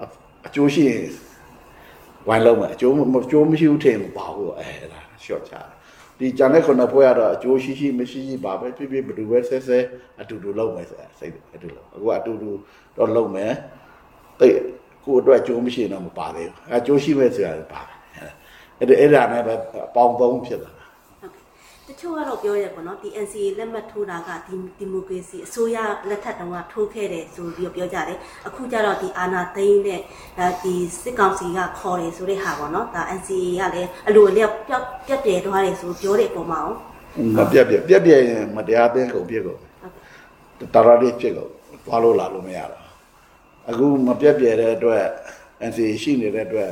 [0.00, 0.04] အ
[0.46, 1.02] အကျိုးရှိရင်
[2.28, 5.62] ဝိုင်းလုံးမယ်အကျိုးမအကျိုးမရှိဘူးထင်မပါဘူးအဲဒါ short ချတာ
[6.18, 9.78] ဒီဂျန်တဲ့ခုနပွဲကတော့အကျိုးရှိရှိမရှိရှိပါပဲဖြစ်ဖြစ်ဘယ်သူပဲဆဲဆဲ
[10.20, 12.50] အတူတူလုပ်မယ်ဆိုတာစိတ်အတူတူအခုအတူတူ
[12.96, 13.52] တော့လုပ်မယ်
[14.40, 14.56] တိတ်
[15.04, 17.96] ကိုအတွက်အကျိုးမရှိရင်တော့မပါသေးဘူးအကျိုးရှိမဲ့ဆိုတာပါတယ်
[18.78, 19.54] အဲ့ဒါအဲ့ဒါနဲ့ပဲ
[19.94, 20.81] ပေါင်းသုံးဖြစ်တာတ
[22.00, 25.76] ချို့ကတော့ပြောရဲပေါ့နော်ဒီ NCA လက်မှတ်ထိုးတာကဒီဒီမိုကရေစီအစိုးရ
[26.08, 30.00] လက်ထက်တုန်းကထိုးခဲ့တယ်ဆိုပြီးတော့ပြောကြတယ်အခုကျတော့ဒီအာဏာသိမ်းတဲ့
[30.38, 36.76] ဒါဒီစစ်ကောင်စီကခေါ်တယ်ဆိုတဲ့ဟာပေါ့နော်ဒါ NCA ကလည်းအလိုအလျောက်ပြတ်ပြတ်ပြဲသွားတယ်ဆိုပြောတဲ့အပေါ်မှာအောင်
[37.36, 41.50] မပြတ်ပြတ်ပြတ်ပြတ်ရင်မတရားသင်းကုန်ပြစ်ကုန်ဟုတ်ကဲ့တရလေးဖြစ်ကုန်
[41.86, 42.82] သွားလို့လာလို့မရတော့
[43.70, 45.04] အခုမပြတ်ပြတ်တဲ့အတွက်
[45.68, 46.70] NCA ရှိနေတဲ့အတွက်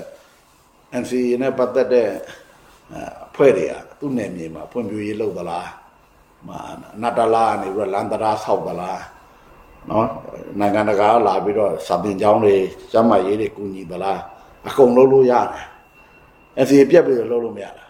[1.03, 2.09] NCA နဲ့ပတ်သက်တဲ့
[3.27, 5.69] အဖွဲ့တွေက သူ့နယ်မြေမှာဖွံ့ဖြိုးရေးလုပ်သလား
[6.49, 6.50] မ
[7.02, 9.02] နတလာကနေပြီးတော့လန်တရာဆောက်သလား
[9.88, 10.07] နော်
[10.59, 12.57] နိုင်ငံတကာလာပြီးတော့စာပင်ကျောင်းတွေ
[12.92, 14.21] ကျမ်းမာရေးတွေကူညီသလား
[14.67, 15.67] အကုန်လုပ်လို့ရတယ်
[16.65, 17.84] NCA ပြတ်ပြီးတော့လုပ်လို့မရတာ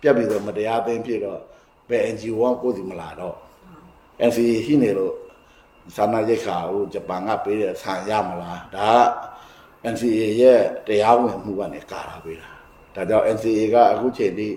[0.00, 1.40] ပြတ်ပြီးတော့မတရားသင်းဖြစ်တော့
[1.88, 3.36] ဘယ် NGO ကကိုယ်စီမလာတော့
[4.28, 5.14] NCA ရှိနေလို့
[5.96, 9.06] သာနာရိတ်ခါကိုဂျပန်ကပေးတဲ့ဆန်ရမလားဒါက
[9.94, 12.50] NCA ရဲ့တရားဝင်မှုကနေကာတာပေးတာ
[12.94, 14.48] ဒါကြောင့် NCA ကအခုချိန်ထိ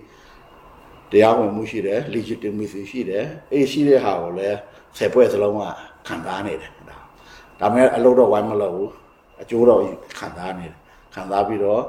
[1.12, 4.58] တရားဝင်မှုရှိတယ် legitimacy ရှိတယ်အေးရှိတဲ့ဟာကိုလည်း
[4.98, 5.62] ဆယ်ပွဲစလုံးက
[6.08, 6.98] ခံစားနေတယ်ဒါ
[7.60, 8.92] ဒါမဲ့အလုပ်တော့ဝိုင်းမလုပ်ဘူး
[9.42, 9.82] အကျိုးတော့
[10.20, 10.76] ခံစားနေတယ်
[11.16, 11.82] ခံစားပြီးတော့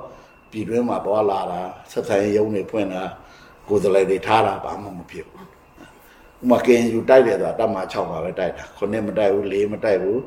[0.50, 3.02] ပြည်တွင်းမှာပေါ်လာတာဆက်ဆံရေးရုံးတွေဖွင့်တာ
[3.68, 5.46] ကိုယ်စလိုက်တွေထားတာဘာမှမဖြစ်ဘူး
[6.42, 10.20] ဥမာကင်ယူတိုက်တယ်ဆိုတာတပ်မ6ပါပဲတိုက်တာခုနှစ်မတိုက်ဘူး၄မတိုက်ဘူး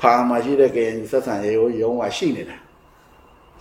[0.00, 2.56] ဖာမှာရှိတဲ့ကင်ယူဆက်ဆံရေးကိုရုံးကရှိနေတာ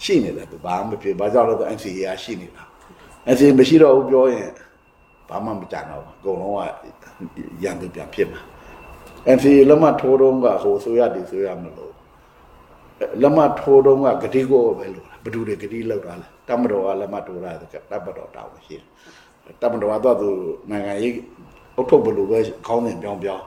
[0.04, 2.64] ရှိနေတယ်သူဘာမှမဖြစ်ဘာကြောင့်လဲဆို NCA ကရှိနေတာ
[3.28, 4.50] NCA မရှိတော့ဘူးပြောရင်
[5.30, 6.60] ဘာမှမကြံတော့ဘူးအကုန်လုံးက
[7.64, 8.42] ရန်သူပြန်ဖြစ်မှာ
[9.36, 11.94] NCA လက်မှတ်ထိုးတော့ကဟိုဆိုရဒီဆိုရမလို့
[13.22, 18.86] လက်မှတ်ထိုးတော့ကဂတိကိုပဲလို့ဘယ်သူတွေဂတိလောက်တာလဲတမတော်ကလက်မှတ်ထိုးတာဆိုတမတော်တောင်းရှိတယ်
[19.62, 20.30] တမန်တော်ကတော့သူ
[20.70, 21.14] နိုင်ငံရေး
[21.76, 23.44] အုတ်ထုတ်ဘလို့ပဲခေါင်းစဉ်ပြောင်းပြောင်း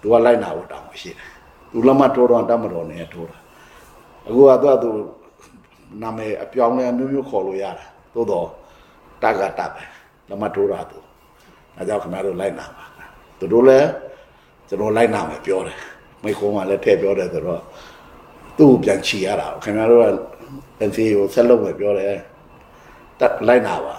[0.00, 1.28] သူကလိုက်နာဖို့တောင်းရှိတယ်
[1.70, 3.38] သူလက်မထိုးတော့တမန်တော်နဲ့ထိုးတာ
[4.28, 4.90] အခုကတော့သူ
[6.02, 8.46] နာမည်အပြောင်းလဲအမျိုးမျိုးခေါ်လို့ရတယ်သို့တော့
[9.22, 9.84] တက်ကတက်ပဲ
[10.28, 10.98] လက်မထိုးတာသူ
[11.76, 12.84] အဲကြောင့်ခင်ဗျားတို့လိုက်နာပါ
[13.38, 13.88] သူတို့လည်း
[14.68, 15.78] ကျွန်တော်လိုက်နာမယ်ပြောတယ်
[16.24, 17.62] မိခိုးမှလည်းထည့်ပြောတယ်ဆိုတော့
[18.58, 20.06] သူ့ကိုပြန်ချီရတာခင်ဗျားတို့က
[20.88, 22.14] NCA ကိုဆက်လုပ်မယ်ပြောတယ်
[23.20, 23.94] တက်လိုက်နာပါ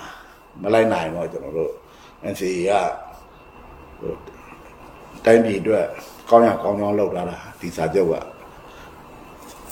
[0.62, 1.72] မလိုက်နိုင်တော့ကျွန်တော်တို့
[2.32, 2.74] NCA က
[4.00, 4.14] ဟို
[5.26, 5.86] တိုင်းပြည်အတွက်
[6.30, 8.16] ကောင်းရကောင်းကြောင်းလုပ်လာတာဒီစာချုပ်က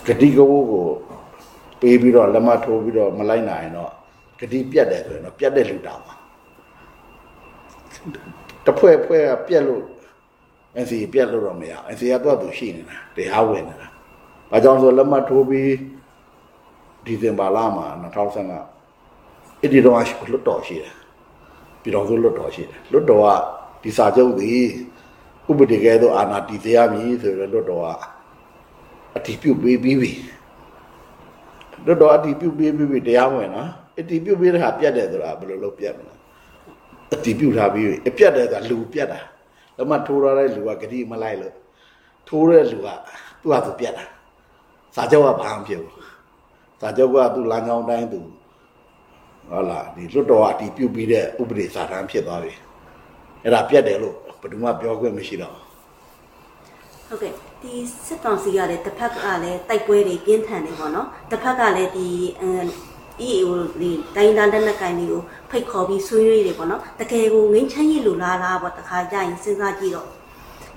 [0.08, 0.86] ဂတိကဝုကို
[1.80, 3.92] ပေးပြီးတော့လက်မထိုးပြီးတော့မလိုက်နိုင်တော့
[4.40, 6.14] ဂတိပြတ်တယ်ဆိုရင်တော့ပြတ်တဲ့လူတောင်ပါ
[8.66, 9.84] တစ်ဖွဲ့ဖွဲ့ကပြက်လို့
[10.84, 13.88] NCA ပြက်လို့တော့မရအောင် NCA ကတော့သူရှိနေတာတရားဝင်နေတာ
[14.52, 15.74] ဘာကြောင့်ဆိုလက်မထိုးပြီး
[17.06, 17.88] ဒီဇင်ဘာလမှာ
[18.74, 19.96] 2015အဲ့ဒီတော့
[20.32, 20.94] လွတ်တော်ရှိတယ်
[21.82, 23.28] ပြည်တော်စုလွတ်တော်ရှိတယ်လွတ်တော်က
[23.84, 24.64] ဒီစာချုပ်သည်
[25.50, 27.88] ဥပဒေကဲသို့အာဏာတည်စေရမည်ဆိုရယ်လွတ်တော်က
[29.16, 30.12] အတည်ပြုပေးပြီးပြီ
[31.86, 36.14] လွတ်တော်အတည်ပြုပေးပြီးပြီတရားဝင်နော် အတည်ပြုပေးတဲ့ဟာပြတ်တယ်ဆိုတာဘယ်လိုလုပ်ပြတ်မလဲ
[37.14, 39.20] အတည်ပြုထားပြီးပြီအပြတ်တယ်ဆိုတာလူပြတ်တာ
[39.78, 41.56] လက်မထိုးရတဲ့လူကဂတိမလိုက်လို့
[42.28, 42.88] ထိုးတဲ့လူက
[43.42, 44.06] သူ့ဟာသူပြတ်တာ
[44.96, 45.94] စာချုပ်ကဘာမှမဖြစ်ဘူး
[46.82, 48.20] စာချုပ်ကသူ့လမ်းကြောင်းတိုင်းသူ
[49.50, 52.54] ဟုတ်လားဒီလွတ်တော်အတီးပြုတ်ပြီးတဲ့ဥပဒေစာတမ်းဖြစ်သွားပြီ
[53.44, 55.56] အဲ့ဒါပြတ်တယ်လို့ဘယ်သူမှပြောခွင့်မရှိတော့
[57.08, 57.74] ဟုတ်ကဲ့ဒီ
[58.08, 62.08] စစ်ကောင်စီကလည်းတစ်ဖက်ကလည်းတိုက်ပွဲတွေပြင်းထန်နေပေါ့နော်တစ်ဖက်ကလည်းဒီ
[62.42, 62.66] အမ်
[63.28, 63.50] EAO
[63.82, 70.08] ဒီတိုင်းသားလက်နက်ကိုင်တွေကိုဖိတ်ခေါ်ပြီးဆွေးနွေးတယ်ပေါ့နော်တကယ်ကိုငင်းချမ်းရည်လူလားလားပေါ့တခါကြရင်စဉ်းစားကြည့်တော့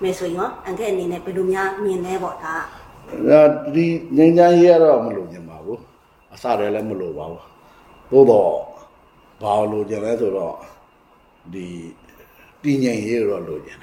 [0.03, 5.81] မယ်ဆိုရင်ရောအန်ကဲအနေနဲ့ဘယ်လိုများမြင်လဲပေါ့ဒါကအဲ့ဒီငင်းချမ်းရေးကတော့မလို့ညင်ပါဘူး
[6.35, 7.43] အစတည်းလည်းမလို့ပါဘူး
[8.11, 8.53] သို့တော့
[9.43, 10.55] ဘာလို့ကြလဲဆိုတော့
[11.53, 11.67] ဒီ
[12.63, 13.81] တည်ငြိမ်ရေးတော့လို့ကြတယ်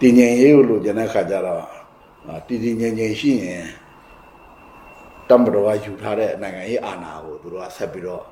[0.00, 1.64] တည်ငြိမ်ရေးကိုလို့ကြတဲ့ခါကျတော့
[2.26, 3.64] အာတည်တည်ငြိမ်ငြိမ်ရှိရင်
[5.30, 8.24] တမ္ပတော်ကယူထားတဲ့နိုင်ငံရေးအာဏာကိုသူတို့ကဆက်ပြီးတော့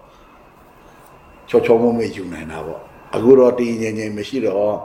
[1.48, 2.80] ချောချောမွေ့မွေ့ယူနိုင်တာပေါ့
[3.14, 4.76] အခုတော့တည်ငြိမ်ငြိမ်မရှိတော့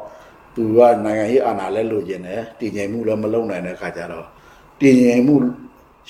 [0.55, 4.27] သူကနိုင်ငံရေးအာဏာလဲလိုချင်တယ်တည်ငြိမ်မှုလည်းမလုပ်နိုင်တဲ့ခါကျတော့
[4.81, 5.35] တည်ငြိမ်မှု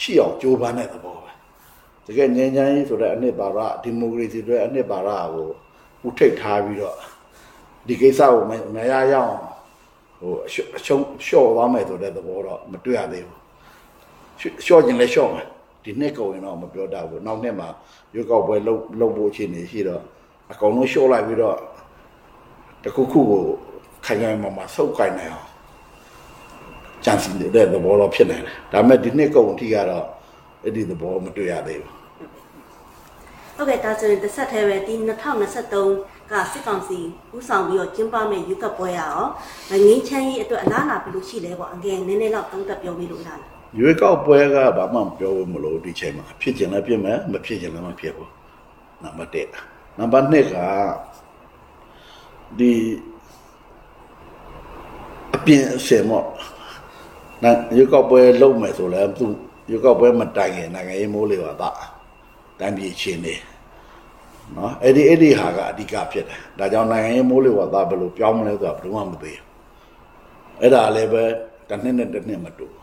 [0.02, 1.32] ရှိအောင်ကြိုးပမ်းတဲ့သဘောပဲ
[2.06, 5.48] တကယ်ငြိမ်းချမ်းရေးဆိုတဲ့အနှစ်ပါရဒီမိုကရေစီတွေအနှစ်ပါရကို
[6.08, 6.98] ဥထိတ်ထားပြီးတော့
[7.88, 9.36] ဒီကိစ္စကိုမမရရအောင်
[10.20, 13.40] ဟိုအရှုံးအရှုံးလျှော့သွားမယ်ဆိုတဲ့သဘောတော့မတွေ့ရသေးဘူး
[14.66, 15.48] လျှော့ခြင်းလဲလျှော့မယ်
[15.84, 17.70] ဒီနှစ်ကုန်ရင်တော့မပြောတတ်ဘူးနောက်နှစ်မှာ
[18.16, 20.02] ရွက်ကောက်ပွဲလုံးလုံးဖို့အခြေအနေရှိတော့
[20.52, 21.58] အကောင်လုံးလျှော့လိုက်ပြီးတော့
[22.84, 23.44] တစ်ခုခုကို
[24.06, 25.50] ခိုင်ခိုင်မာမာဆုပ်ကိုင်နိုင်အောင်
[27.06, 30.06] ကြံစီတဲ့သဘောတော့ဖြစ်နေတယ်ဒါပေမဲ့ဒီနှစ်ကုန်အထိကတော့
[30.64, 31.94] အဲ့ဒီသဘောမတွေ့ရသေးဘူး
[33.56, 37.00] ဟုတ်ကဲ့ဒါဆိုရင်တစ်ဆက်တည်းပဲဒီ2023ကစစ်ကောင်စီ
[37.36, 39.30] ဥဆောင်ပြီးတော့ကျင်းပမဲ့ယူကပွဲရအောင်
[39.70, 48.32] ငင်းချမ်းရေးအတွက်အလားအလာဘယ်လိုရှိလဲပေါ့အငယ်နည်းနည်းတော့သုံးသပ်ပြောပြလို့လား ရွေးကောက်ပွဲကဘာမှမပြောဘူးမလို့ဒီချိန်မှာဖြစ်ကျင်လည်းဖြစ်မယ်မဖြစ်ကျင်လည်းမဖြစ်ဘူး
[49.04, 50.58] နံပါတ်1နံပါတ်2က
[52.60, 52.72] ဒီ
[55.36, 56.28] အပြင်အစင်မော့
[57.44, 59.26] နာရွေးကောက်ပွဲလုပ်မယ်ဆိုလည်းသူ
[59.70, 61.64] ရွေးကောက်ပွဲမတိုင်ခင်နိုင်ငံရေးမိုးလေဝသ
[62.60, 63.36] တိုင်းပြည်ချင်းနေ
[64.56, 69.40] နော်အဲ့ဒီအဲ့ဒီဟာကအဓိကဖြစ်တယ်ဒါကြောင့်နိုင်ငံရေးမိုးလေဝသဘယ်လိုပြောင်းမလဲဆိုတာဘယ်သူမှမသိဘူး
[70.62, 71.24] အဲ့ဒါလည်းပဲ
[71.70, 72.83] တစ်နှစ်နဲ့တစ်နှစ်မတူဘူး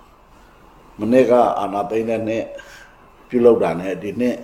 [1.01, 2.45] မနေ့ကအာနာသိန်းတဲ့နဲ့
[3.29, 4.37] ပြုတ်လောက်တာနဲ့ဒီနေ့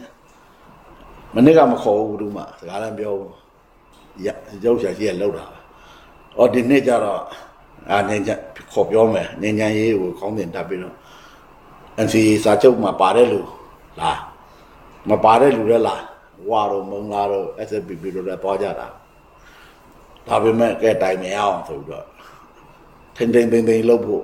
[1.35, 3.33] မနေ့ကမခေါ်ဘူးဘူးမှစကားလည်းပြောဘူး
[4.25, 4.29] ရ
[4.64, 5.59] ရုပ်ရှာရှိရလောက်တာပဲ။
[6.38, 7.23] အော်ဒီနေ့ကျတော့
[7.90, 8.31] အာနေချ
[8.73, 10.97] ခေါ်ပြောမယ်နေညာရေးကိုကောင်းတင်တက်ပြီးတော့
[12.07, 13.40] NC စာချုပ်မှာပါတဲ့လူ
[14.01, 14.21] လား
[15.09, 16.03] မပါတဲ့လူလည်းလား
[16.49, 18.88] ဝါတော့မုံလာတော့ SPP တို့လည်းသွားကြတာ
[20.27, 22.07] ဒါပေမဲ့ကဲတိုင်မရအောင်ဆိုပြီးတော့
[23.16, 24.23] ထိန်ထိန်ထိန်ထိန်လုပ်ဖို့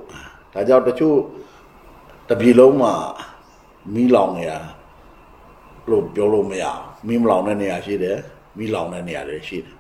[0.53, 1.19] ဒါကြောင့်တချို့
[2.33, 2.95] တပြည်လုံးမှာ
[3.95, 4.59] မီးလောင်နေတာ
[5.91, 8.19] လို့ပြောလို့မရဘူးမီးမလောင်တဲ့နေရာရှိတယ်
[8.59, 9.75] မီးလောင်တဲ့နေရာတွေရှိတယ်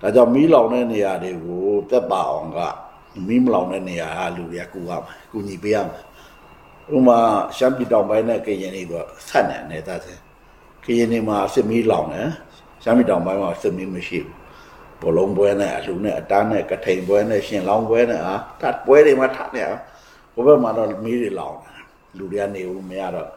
[0.00, 2.58] ဒါကြောင့်မီးလောင်တဲ့နေရာတွေကိုတက်ပါအောင်က
[3.28, 6.04] မီးမလောင်တဲ့နေရာကလူတွေကကူရမယ်ကူညီပေးရမယ်
[6.94, 7.18] ဥပမာ
[7.56, 10.18] ရှမ်းပြည်တောင်ပိုင်းနဲ့ကရင်တွေတော့ဆက်နေနေသားတယ်
[10.84, 12.28] ကရင်တွေမှာစစ်မီးလောင်တယ်
[12.82, 14.34] ရှမ်းပြည်တောင်ပိုင်းမှာစစ်မီးမရှိဘူး
[15.02, 19.80] ဘလုံးပွဲနဲ့အလူနဲ့အတန်းနဲ့ကထိန်ပွဲနဲ့ရှင်လောင်းပွဲနဲ့အာတတ်ပွဲတွေမှာထနေအောင်
[20.34, 21.71] ဘဘက်မှာတော့မီးတွေလောင်တယ်
[22.16, 23.30] လူတွေကနေဦးမရတော့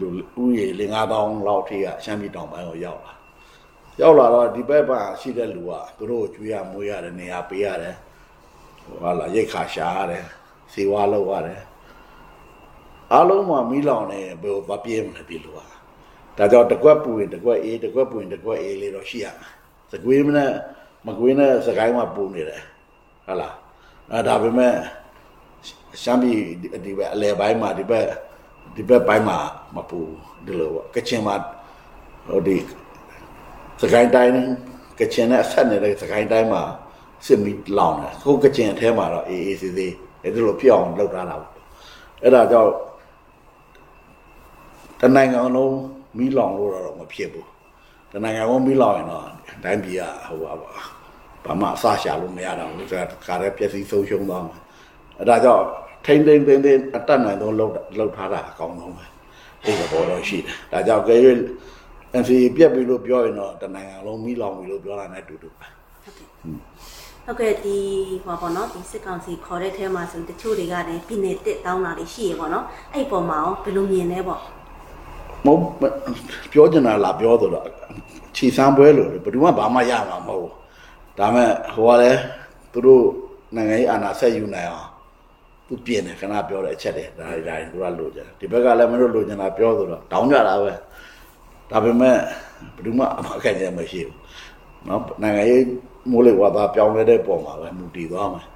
[0.00, 0.06] လူ
[0.42, 3.12] ဥယေလ5000လောက်ထိကရှမ်းပြည်တောင်ပိုင်းကိုရောက်လာ
[4.00, 7.96] ရောက်လာတော့ဒီဘက်မှာရှိတဲ့လူကသူတို့ကိုကျွေးရမွေးရတယ်နေရာပေးရတယ်
[9.02, 10.24] ဟာလာရိတ်ခါရှာရတယ်
[10.72, 11.60] စီဝါလောက်ရတယ်
[13.12, 15.58] အားလုံးမှာမီးလောင်နေဘယ်ဘာပြေးမလဲဒီလူက
[16.38, 19.50] ဒါကြောင့်တကွက်ပူရင်တကွက်အေးတကွက်ပူရင်တကွက်အေးလေးတော့ရှိရမယ်
[19.92, 20.52] စကွေးမနဲ့
[21.06, 22.62] မကွေးနဲ့စကိုင်းမှာပူနေတယ်
[23.26, 23.54] ဟုတ်လား
[24.12, 24.74] အဲဒါပေမဲ့
[26.02, 26.40] ရှမ်းပြည်
[26.84, 28.06] ဒီဘက်အလဲပိုင်းမှာဒီဘက်
[28.76, 29.38] ဒီဘက်ပိုင်းမှာ
[29.74, 30.00] မပူ
[30.46, 31.34] ဒီလိုပေါ့ကချင်မှာ
[32.28, 32.56] ဟိုဒီ
[33.80, 34.34] စကိုင်းတိုင်း
[35.00, 36.62] ကချင်နဲ့အဆက်နေတဲ့စကိုင်းတိုင်းမှာ
[37.26, 41.52] စစ်မီလောင်တယ်ဟိုကချင်အထဲမှာတော့အေးအေးဆေးဆေးအဲဒီလိုပြောင်းလောက်ထားတာပေါ့
[42.22, 42.72] အဲ့ဒါကြောင့်
[45.00, 45.76] တနိုင်ငံလုံး
[46.18, 47.48] မီးလောင်လို့တော့မဖြစ်ဘူး
[48.12, 49.24] တနိုင်ငံလုံးမီးလောင်ရင်တော့
[49.64, 50.70] တိုင်းပြည်ကဟိုပါပါ
[51.44, 54.56] ဘာမှအစရှာလို့မရတော့ဘူးဆိုတာခါရဲပျက်စီးဆုံးရှုံးသွားမှာ
[55.20, 55.64] အဲဒါကြောင့်
[56.06, 59.04] ထိမ့်သိမ့်သိမ့်သိမ့်အတတ်နိုင်ဆုံးလှုပ်လှုပ်ထားတာအကောင်းဆုံးပဲ
[59.64, 61.26] အဲ့ဒီဘောတော့ရှိတယ်ဒါကြောင့်ကဲရ
[62.20, 65.66] NCA ပြက်ပြီလို့ပြောရင်တော့တနိုင်ငံလုံးမိလောင်ပြီလို့ပြောတာနဲ့အတူတူပဲ
[67.24, 67.78] ဟုတ်ကဲ့ဒီ
[68.24, 74.40] ဟောပေါ့နော်ဒီစစ်ကောင်စီခေါ်တဲ့ထဲမှာဆိုတချို့တွေကလည်းပြည်နယ်တစ်တောင်းတာတွေရှိရပေါ့နော်အဲ့ဒီပုံမှာရောဘယ်လိုမြင်လဲပေါ့
[75.46, 75.60] မဟုတ်
[76.52, 77.52] ပြောချင်တာလားပြောတော့
[78.36, 80.50] ခြီစမ်းပွဲလို့ဘယ်သူမှဘာမှရမှာမဟုတ်
[81.18, 82.20] ဒါမဲ့ဟိုကလည်း
[82.72, 83.04] သူတို့
[83.56, 84.88] နိုင်ငံရေးအာဏာဆက်ယူနိုင်အောင်
[85.68, 90.72] သူပြင်တယ်ခဏပြောတဲ့အချက်တွေဒါတွေဒါတွေသူကလိုချင်တယ်ဒီဘက်ကလည်းမင်းတို့လိုချင်တာပြောဆိုတော့တောင်းကြတာပဲ
[91.70, 92.16] ဒါပေမဲ့
[92.74, 94.16] ဘယ်သူမှအမခံချက်မရှိဘူး
[94.88, 95.64] နော်နိုင်ငံရေး
[96.10, 98.46] မိုးလေဝါသပြောင်းလဲတဲ့ပုံမှာပဲမူတည်သွားမယ်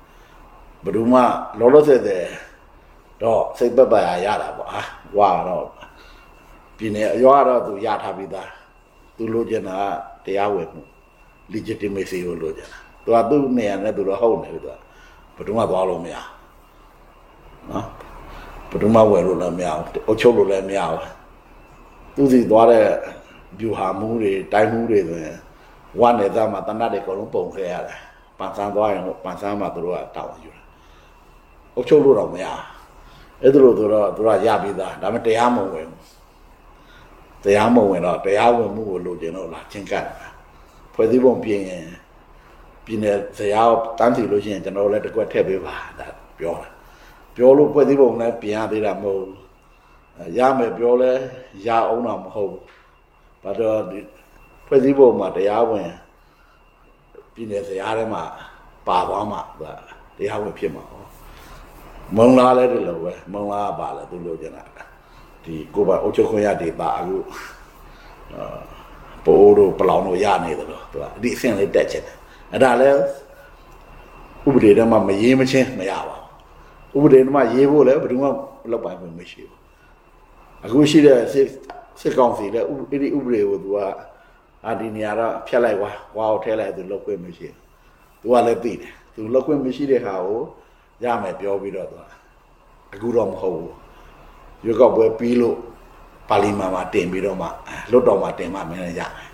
[0.84, 1.20] ဘယ်သူမှ
[1.58, 2.24] လောလောဆယ်ဆယ်
[3.22, 4.82] တော့စိတ်ပတ်ပတ်ရရတာပေါ့ဟာ
[5.18, 5.66] ဝါတော့
[6.76, 8.50] ပြည်နယ်အရွာတော့သူရထားပြီးသား
[9.16, 9.76] သူလိုချင်တာ
[10.22, 10.82] ကတရားဝင်မှု
[11.52, 14.76] legitimacy ကိုလိုချင်တာသူကသူ့နေရာနဲ့သူတော့ဟုတ်နေပြီသူက
[15.36, 16.16] ဘယ်သူမှသွားလို့မရ
[17.70, 17.86] နော်
[18.70, 21.08] ဘယ်သူမှဝယ်လို့လည်းမရဘူးအုပ်ချုပ်လို့လည်းမရဘူး
[22.14, 22.86] သူစီသွားတဲ့
[23.58, 25.38] ဗျူဟာမှုတွေတိုင်းမှုတွေဆိုရင်
[26.00, 27.98] ဝမ်းနေသားမှာတနတ်တွေအကုန်လုံးပုံခဲ့ရတယ်
[28.38, 30.64] ပန်ဆန်းသွားရင်ပန်ဆန်းမှာသူတို့ကတောင်းယူတယ်
[31.74, 32.46] အုပ်ချုပ်လို့တော့မရ
[33.42, 40.28] အဲ့ဒါလို့သူတော့သူကရပြီးသားဒါပေမဲ့တရားမဝင်ဘူးတရားမဝင်တော့တရားဝင်မှုကိုလိုချင်တော့လာချင်းကပ်တာ
[40.94, 41.84] ဖွဲ့စည်းပုံပြင်ရင်
[42.84, 46.06] ပြည်နယ်ဇယားတန်းစီလို့ရှိရင်ကျွန်တော်လည်းတစ်ကွက်ထည့်ပေးပါဒါ
[46.38, 46.68] ပြောတာ
[47.36, 49.38] ပြောလို့ဖွဲ့စည်းပုံလည်းပြင်ရသေးတာမဟုတ်ဘူး
[50.18, 51.12] အဲရမယ်ပြောလဲ
[51.66, 52.62] ရအောင်တော့မဟုတ်ဘူး
[53.42, 54.00] ဘာတော့ဒီ
[54.66, 55.90] ဖွဲ့စည်းပုံမှာတရားဝင်
[57.34, 58.22] ပြည်နယ်စရာထဲမှာ
[58.86, 59.64] ပါသွားမှသူက
[60.16, 61.02] တရားဝင်ဖြစ်မှာဟော
[62.16, 64.64] မုံလာလဲတယ်လို့ပဲမုံလာကပါလဲသူလို့ကျင်တာ
[65.44, 67.16] ဒီကိုပါအုတ်ချုပ်ခွင့်ရဒေတာအခု
[68.34, 68.60] အာ
[69.24, 72.16] ပိုးတို့ပလောင်တို့ရနေတယ်လို့သူကဒီအဆင့်လေးတက်ချင်တယ်
[72.52, 72.90] အဲ့ဒါလဲ
[74.46, 76.19] ဥပဒေထဲမှာမရေးမချင်းမရပါဘူး
[76.96, 78.28] ဥပဒေထဲမှာရေးဖို့လဲဘယ်သူမှ
[78.70, 79.58] လောက်ပိုင်ခွင့်မရှိဘူး
[80.64, 81.46] အခုရှိတဲ့စစ်
[82.00, 83.78] စစ်ကောင်စီလဲဥပဒေဥပဒေကိုသူက
[84.66, 87.56] အာဒီနေရာတော့ဖျက်လိုက်ွာဝါကိုထဲလိုက်သူလောက်ခွင့်မရှိဘူး
[88.20, 90.40] သူကလည်းသိတယ်သူလောက်ခွင့်မရှိတဲ့ဟာကို
[91.04, 92.02] ရမယ်ပြောပြီးတော့သူက
[92.94, 93.74] အခုတော့မဟုတ်ဘူး
[94.64, 95.56] ရွေးကောက်ပွဲပြီးလို့
[96.28, 97.48] ပါလီမန်မှာတင်ပြီးတော့မှ
[97.90, 99.30] လွတ်တော်မှာတင်မှမင်းလည်းရမယ်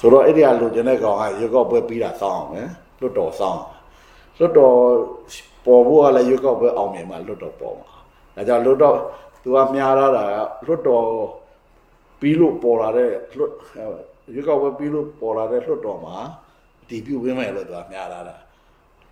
[0.00, 2.68] ဆိုတော့အဲ့ဒီကလူကျင်တဲ့ကောင်ကရွေးကောက်ပွဲပြီးတာစောင်းအောင်မယ်
[3.00, 3.76] လွတ်တော်စောင်းအောင်
[4.38, 4.76] လွတ်တော်
[5.66, 7.88] ပေါ်ဖို့ကလည်းရွေးကောက်ပွဲအောင်မြင်မှလွတ်တော်ပေါ်မှာ
[8.36, 8.96] ဒါကြောင့်လွတ်တော်
[9.42, 11.06] သူကမြားရတာကလွတ်တော်
[12.20, 13.52] ပြီးလို့ပေါ်လာတဲ့လွတ်
[14.34, 16.16] ရွေးကောက်ပွဲပြီးလို့ပေါ်လာတဲ့လွတ်တော်မှာ
[16.88, 18.36] ဒီပြုတ်ဝင်းမယ်လို့သူကမြားလာတာ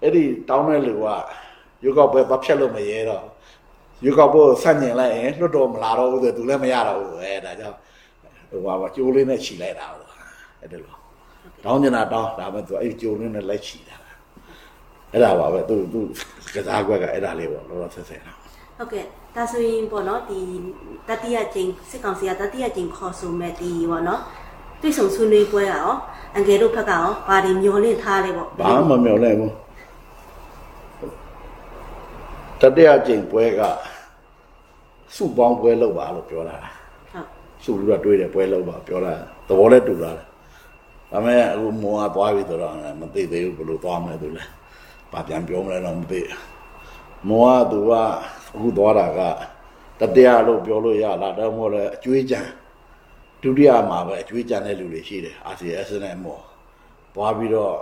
[0.02, 1.06] အဲ့ဒီတောင်းတဲ့လူက
[1.82, 3.24] ရွေးကောက်ပွဲဘာဖြတ်လို့မရဲတော့
[4.04, 7.76] ရွေးကောက်ပွဲဆန့်ကျင်လိုက်ရင်လွတ်တော်မလာတော့ဘူးဆိုသူလည်းမရတော့ဘူးအဲဒါကြောင့်
[8.50, 10.10] ဟိုပါကျိုးလေးနဲ့ခြိလိုက်တာလို့
[10.60, 10.98] အဲ့ဒါလို့
[11.64, 13.96] တောင်းကျင်တာတောင်းဒါပေမဲ့သူအဲ့ဒီကျိုးလေးနဲ့လိုက်ခြိတာ
[15.14, 16.00] အဲ့ဒါပါပဲသူသူ
[16.54, 18.36] ကစားကွက်ကအဲ့ဒါလေးပေါ့လောလောဆယ်ဆယ်တော့
[18.78, 19.04] ဟုတ်ကဲ့
[19.36, 20.40] ဒါဆိုရင်ပေါ့နော်ဒီ
[21.08, 24.20] တတိယကျင်းစစ်ကောင်စီကတတိယကျင်းခေါ်ဆိုမဲ့ဒီပေါ့နော်
[24.80, 25.90] တွေ့ဆုံဆွေးနွေးပွဲကရော
[26.34, 29.52] အန်ကယ်တို့ဘက်ကရောဘာတွေမျောလင့်ထားလဲပေါ့ဘာမှမမျောလဲဘူး
[32.60, 33.60] တတိယကျင့်ပွဲက
[35.16, 36.56] စုပေါင်းပွဲလုပ်ပါလို့ပြောတာ
[37.12, 37.26] ဟုတ်
[37.64, 39.14] စုပြီးတော့တွေးတယ်ပွဲလုပ်ပါပြောတာ
[39.48, 40.24] သဘောလဲတူတာဒါ
[41.10, 44.44] ပေမဲ့အခုမောကသွားပြီဆိုတော့မသိသေးဘူးဘယ်လိုသွားမလဲသူလဲ
[45.14, 46.20] ဘာပြန်ပြောမလဲတော့မသိ
[47.28, 47.92] မောကသူက
[48.54, 49.20] အခုသွားတာက
[50.00, 52.40] တတိယလို့ပြောလို့ရလားတော့မဟုတ်လဲအကျွေးကြံ
[53.42, 56.38] ဒုတိယမှာပဲအကျွေးကြံတဲ့လူတွေရှိတယ် RCS နဲ့မော
[57.14, 57.74] သွားပြီးတော့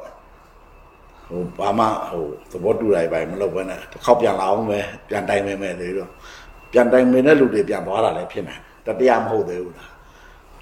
[1.28, 6.10] ဟိုဘာမှဟိုသဘောတူလိုက်ပါမလုပ်ဘဲနဲ့တစ်ခေါက်ပြန်လာအောင်ပဲပြန်တိုင်မယ်မယ်သေးတော့
[6.72, 8.54] ပြန်တိုင်မယ်တဲ့လူတွေပြန်သွားတာလည်းဖြစ်နေ
[8.86, 9.90] တတရားမဟုတ်သေးဘူးလား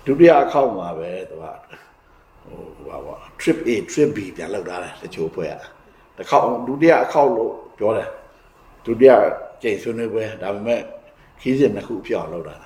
[0.06, 1.44] ဒုတိယအခေါက်မှာပဲသူက
[2.44, 5.52] ဟိုဘာပါ trip A trip B ပြန်လောက်တာလေတချို့ဖွဲ့ရ
[6.20, 8.08] တစ်ခေါက်ဒုတိယအခေါက်လို့ပြောတယ်
[8.86, 9.12] ဒုတိယ
[9.62, 10.80] ကျိန်ဆွေးနွေးပွဲဒါပေမဲ့
[11.40, 12.56] ခီးစဉ်တစ်ခုပြောင်းလောက်တာ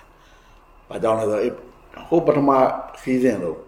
[0.89, 2.51] ဘာကြောင့်လဲဆိုတော့ဟိုပထမ
[3.01, 3.59] ခီးစဉ်လို့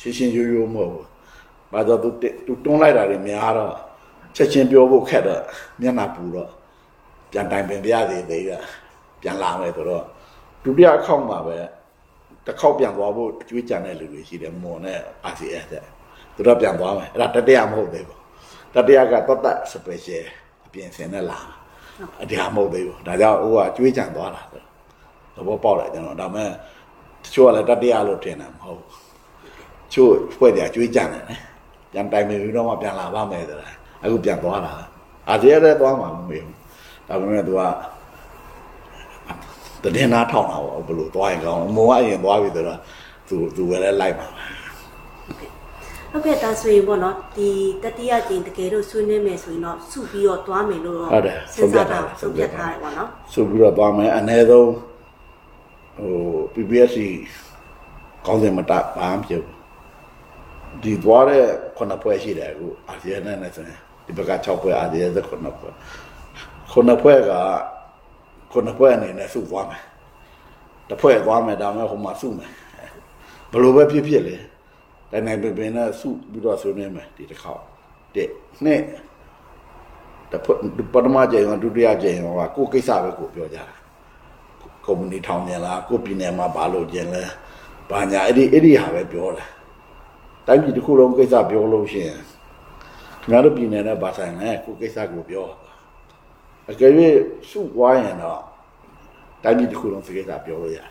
[0.00, 1.06] ရှင်းရှင်းရိုးရိုးမဟုတ်ဘူး။
[1.72, 2.08] ဘာလို့သူ
[2.46, 3.74] သူတွန်းလိုက်တာတွေများတော့
[4.36, 5.42] ချက်ချင်းပြောဖို့ခက်တော့
[5.80, 6.50] မျက်နှာပူတော့
[7.30, 8.50] ပြန်တိုင်ပင်ပြသေးသေးက
[9.22, 10.04] ပြန်လာမယ်ဆိုတော့
[10.64, 11.56] ဒုတိယအခေါက်မှာပဲ
[12.46, 14.98] တစ်ခေါက်ပြန်သွားဖို့အကျွေးကြံတဲ့လူတွေရှိတယ်မွန်နဲ့
[15.32, 15.84] RCS တဲ့
[16.34, 18.21] သူတို့ပြန်သွားမယ်အဲ့ဒါတတိယမဟုတ်သေးဘူး
[18.73, 20.25] တတိယကတတ်တ special
[20.65, 21.39] အပြင်ဆင်နဲ့လာ
[22.21, 24.41] အတရားမဟုတ်သေးဘူးဒါကြောင့်ဟိုကကျွေးကြံသွားတာ
[25.35, 26.49] သဘောပေါက်တယ်ကျွန်တော်ဒါပေမဲ့
[27.23, 28.91] တချို့ကလည်းတတိယလို့ထင်တာမဟုတ်ဘူး
[29.93, 31.25] ချို့ဖွဲ့ကြကျွေးကြတယ်နော်
[31.91, 33.69] ပြန်တိုင်နေပြီးတော့မှပြန်လာပါမယ်ဆိုတာ
[34.03, 34.73] အခုပြန်သွားတာ
[35.29, 36.55] အာဒီရတဲ့သွားမှာမမေဘူး
[37.07, 37.53] ဒါပေမဲ့ तू
[39.83, 42.79] ကတည်နာထောင်းတာပေါ့ဘယ်လိုသွားရင်ကောင်းမောကအရင်သွားပြီဆိုတော့
[43.27, 44.27] तू तू ပဲလိုက်ပါ
[46.12, 47.50] ဟုတ်ကဲ့ဒါဆိုရင်ပေါ့နော်ဒီ
[47.82, 51.10] တတိယကျင်းတကယ်လို့ဆွေးနွေးမယ်ဆိုရင်တော့စုပြီးတော့သွားမယ်လို့တော့
[51.54, 54.70] စဉ်းစားတာဆုံးဖြတ်ထားတယ်ပေါ့နော်ဆိုပြီးတော့သွားမယ်အ ਨੇ ဆုံး
[55.98, 56.14] ဟို
[56.54, 56.98] PPSC
[58.26, 59.56] ကောင်းစင်မတဘာမှမဖြစ်ဘူး
[60.82, 61.44] ဒီသွားတဲ့
[61.76, 65.72] ခုနှစ်ဖွဲ့ရှိတယ်အခုအာဆီယံနဲ့နဲ့ဆိုရင်ဒီဘက်က6ဖွဲ့အာဆီယံကခုနှစ်ဖွဲ့
[66.72, 67.32] ခုနှစ်ဖွဲ့က
[68.52, 69.82] ခုနှစ်ဖွဲ့အနေနဲ့စုသွားမယ်
[70.88, 72.50] တစ်ဖွဲ့သွားမယ်ဒါမှမဟုတ်ဟိုမှာစုမယ်
[73.50, 74.36] ဘယ်လိုပဲဖြစ်ဖြစ်လေ
[75.12, 77.62] တိုင်းနိုင်ပင်ပင်နဲ့စုပြီးတော့ဆွေးနွေးမယ်ဒီတစ်ခေါက်
[78.14, 78.28] တဲ့
[78.64, 78.82] နှစ်
[80.30, 80.56] တဖွဲ့
[80.92, 83.64] ပထမကြိမ်ကဒုတိယကြိမ်ကကိုယ်ကိစ္စပဲကိုပြောကြတာ
[84.86, 87.22] ကုမ္ပဏီထောင်ကျင်လားကိုယ်ပြည်နယ်မှာဘာလို့ကျင်လဲ
[87.90, 89.48] ဘာညာအဲ့ဒီအဲ့ဒီဟာပဲပြောတယ်
[90.46, 92.20] တိုင်းပြည်တစ်ခုလုံးကိစ္စပြောလို့ရှိရင်
[93.20, 95.46] ခင်ဗျားတို့ပြည်နယ်နဲ့ဗာဆိုင်လဲကိုကိစ္စကိုပြော
[96.70, 96.92] အကယ်၍
[97.50, 98.42] စုွားရင်တော့
[99.42, 100.90] တိုင်းပြည်တစ်ခုလုံးစိကိစ္စပြောလို့ရတယ်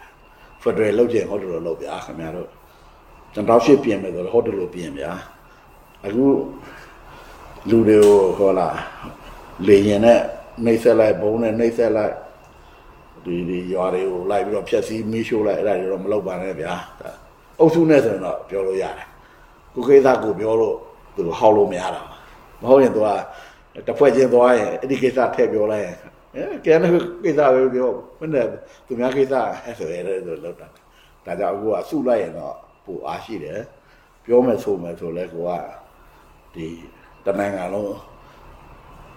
[0.62, 2.50] ဖက်ဒရယ်လောက်ကျင်ဟောတယ်လို့လောက်ဗျာခင်ဗျားတို့
[3.34, 5.12] ကျွန်တော်ရှေ့ပြင်မယ်ဆိုတော့ဟောတယ်လို့ပြင်ဗျာ
[6.06, 6.26] အခု
[7.70, 8.68] လူတွေကိုဟောလာ
[9.68, 10.20] လေရင်နဲ့
[10.66, 12.16] နှိမ့်ဆက်လိုက်ဘုံနဲ့နှိမ့်ဆက်လိုက်
[13.26, 17.12] ဒီဒီရွာတွေကိုလိုက်ပြီးတော့ဖြက်စီးမီးရှို့လိုက်အဲ့ဒါတွေတော့မလုပ်ပါနဲ့ဗျာဒါ
[17.60, 19.08] အုပ်စုနဲ့ဆိုရင်တော့ပြောလို့ရတယ်
[19.74, 20.76] ကိုကိစ္စကိုပြောလို့
[21.16, 22.02] သူဟောက်လို့မရတာ
[22.62, 23.10] မဟုတ်ရင်သူက
[23.88, 25.96] တစ်ဖွဲ့ချင်းသွားရင်အဲ့ဒီကိစ္စထည့်ပြောလိုက်ရင်
[26.36, 26.92] အဲကဲနဲ့
[27.24, 27.90] ကိစ္စပဲပြော
[28.20, 28.46] မနဲ့
[28.86, 30.68] သူများကိစ္စအဲ့ဆိုရဲဆိုလောက်တာ
[31.26, 33.60] ဒါကြောင့်အခုကစုလိုက်ရင်တော့ ပူအားရှိတယ်
[34.26, 35.52] ပြောမယ်ဆိုမယ်ဆိုလဲကိုက
[36.54, 36.68] ဒီ
[37.26, 37.94] တနိုင်ငံလုံး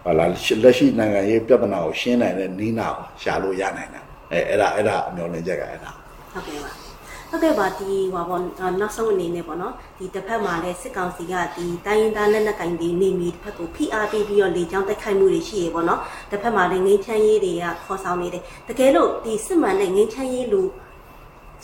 [0.05, 5.91] ဟာလာလက်ရှိနိုင်ငံရေးပြဿနာကိုရှင်းနိုင်တဲ့နီးနာကိုရှာလို့ရနိုင်တာအဲအဲ့ဒါအဲ့ဒါအမျော်လင့်ချက်ကအဲ့ဒါ
[6.33, 6.85] ဟုတ်ကဲ့ပါဟ
[7.31, 16.01] ဟုတ်ကဲ့ပါဒီဟောပေါ့အာနောက်ဆုံးအနေနဲ့ပေါ့နော်ဒီတစ်ဖက်မှာလည်းစစ်ကောင်စီကဒီတိုင်းရင်းသားလက်နက်ကင်တွေနေမီတစ်ဖက်ကိုဖိအားပေးပြီးတော့လေကြောင်းတိုက်ခိုက်မှုတွေရှိရေပေါ့နော်
[16.31, 20.63] တစ်ဖက်မှာလည်းငိမ့်ချမ်းရေးတွေကခေါ်ဆောင်နေတယ်တကယ်လို့ဒီစစ်မှန်တဲ့ငိမ့်ချမ်းရေးလူ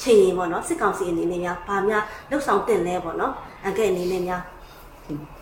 [0.03, 3.33] ချိန်ရင်ပေါ့နော်စစ်ကောင်စီအနေနဲ့များဗာများလှုပ်ဆောင်တင်လဲပေါ့နော်
[3.67, 4.43] အကဲအနေနဲ့များ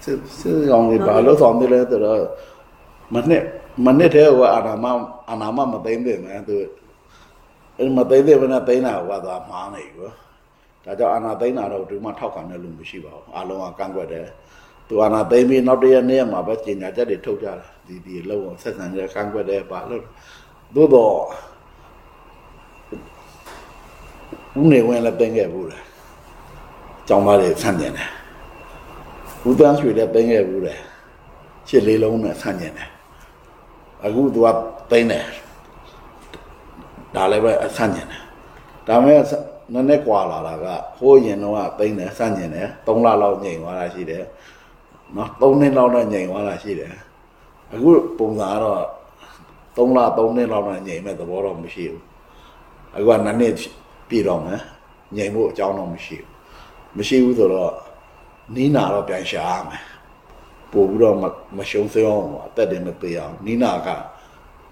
[0.04, 2.18] စစ်စစ်ကောင်တွေဘာလို့ဆောင်တယ်လဲဆိုတော့
[3.14, 3.42] မနှစ်
[3.86, 4.86] မနှစ်တည်းကအာနာမ
[5.30, 6.56] အာနာမမသိမ့်တယ်နော်သူ
[7.78, 10.06] အဲ့မသိမ့်တယ်ဘယ်နဲ့သိမ့်တာကသွားမှားနေပြီ
[10.84, 14.26] ဒါကြောင့်အာနာသိမ့်တာတော့ဒီမှာထောက်ခံတဲ့လူမရှိပါဘူးအလုံးကကန့်ကွက်တယ်
[14.88, 17.54] သူအာနာသိမ့်ပြီးနောက်တရက်နေ့မှာပဲကျင်ညာချက်တွေထုတ်ကြတာ
[17.86, 20.02] ဒီဒီလုံးဝဆက်ဆံကြကန့်ကွက်တယ်ပါလို့
[20.74, 21.14] သို့တော့
[24.56, 25.78] ဦးနေဝင်လည်းတင်ခဲ့ဘူးလေ
[27.08, 28.10] ကျောင်းသားတွေဆန့်ကျင်တယ်
[29.48, 30.78] ဦးတန်းရွှေလည်းသိမ်းခဲ့ဘူးတယ်
[31.68, 32.90] ရှစ်လေးလုံးနဲ့ဆန့်ကျင်တယ်
[34.04, 34.46] အခုသူက
[34.90, 35.24] သိမ်းတယ်
[37.14, 38.22] ဒါလည်းပဲအဆန့်ကျင်တယ်
[38.86, 39.20] ဒါမဲ့
[39.72, 40.66] နည်းနည်းကွာလာတာက
[40.98, 44.24] ဟိုးရင်တော့သိမ်းတယ်ဆန့်ကျင်တယ်3လလောက်ညိန်သွားတာရှိတယ်
[45.16, 46.92] နော်3နှစ်လောက်နဲ့ညိန်သွားတာရှိတယ်
[47.72, 48.80] အခုပုံစံကတော့
[49.76, 52.02] 3လ3နှစ်လောက်နဲ့ညိန်မဲ့သဘောတော့မရှိဘူး
[52.96, 53.54] အခုကနှစ်နှစ်
[54.08, 54.60] ပြည့်တော့မယ်
[55.16, 57.72] ညိန်ဖို့အကြောင်းတော့မရှိဘူးမရှိဘူးဆိုတော့
[58.54, 59.84] နီးနာတော့ပြန်ရှာရမယ်
[60.72, 61.24] ပို့ပြီးတော့မ
[61.58, 63.88] မရှုံးစေအောင်အသက်တွေမပေးအောင်နီးနာက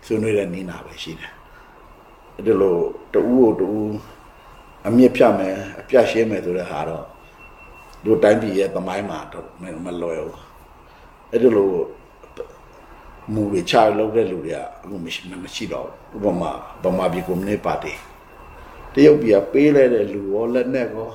[0.06, 1.32] ဆွေးနွေးတဲ့နီးနာပဲရှိတယ်
[2.36, 2.80] အဲ့ဒါလို့
[3.12, 3.68] တူကိုတူ
[4.86, 7.04] အမြင့်ဖြတ်မယ်အပြတ်ရှင်းမယ်ဆိုတဲ့ဟာတော့
[8.04, 10.38] တို့တိုင်းပြည်ရဲ့သမိုင်းမှာတော့မမလွယ်ဘူး
[11.30, 11.76] အဲ့ဒါလို့
[13.34, 16.50] မူတွေချလုပ်တဲ့လူတွေကအခုမရှိမရှိတော့ဘူးဥပမာ
[16.84, 17.92] ဗမာပြည်ကွန်မြူနစ်ပါတီ
[18.96, 21.10] တရုတ်ပြည်ကပေးလိုက်တဲ့လူရောလက်နဲ့ရော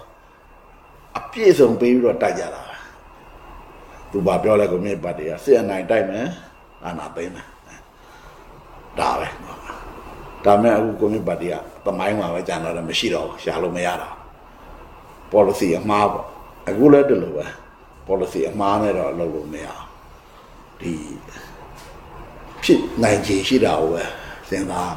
[1.18, 2.76] အပြည့်စုံပေးပြီးတော့တိုက်ကြတာပဲ
[4.12, 6.28] သူဘာပြောလဲကွန်မြူနတီပါတီကစစ်အနိုင်တိုက်မယ်
[6.86, 7.48] အာဏာသိမ်းမယ်
[9.00, 9.28] ဒါပဲ
[10.46, 11.54] ဒါမဲ့အခုကွန်မြူနတီပါတီက
[11.86, 14.16] သမိုင်းမှာပဲကြံတော့တယ်မရှိတော့ဘူးရှာလို့မရတော့
[15.32, 16.28] policy အမှားပေါ့
[16.70, 17.46] အခုလည်းတလို့ပဲ
[18.08, 19.86] policy အမှားနဲ့တော့လုပ်လို့မရအောင်
[20.82, 20.94] ဒီ
[22.64, 24.04] ဖြစ်နိုင်ခြေရှိတာကိုပဲ
[24.50, 24.94] စဉ်းစား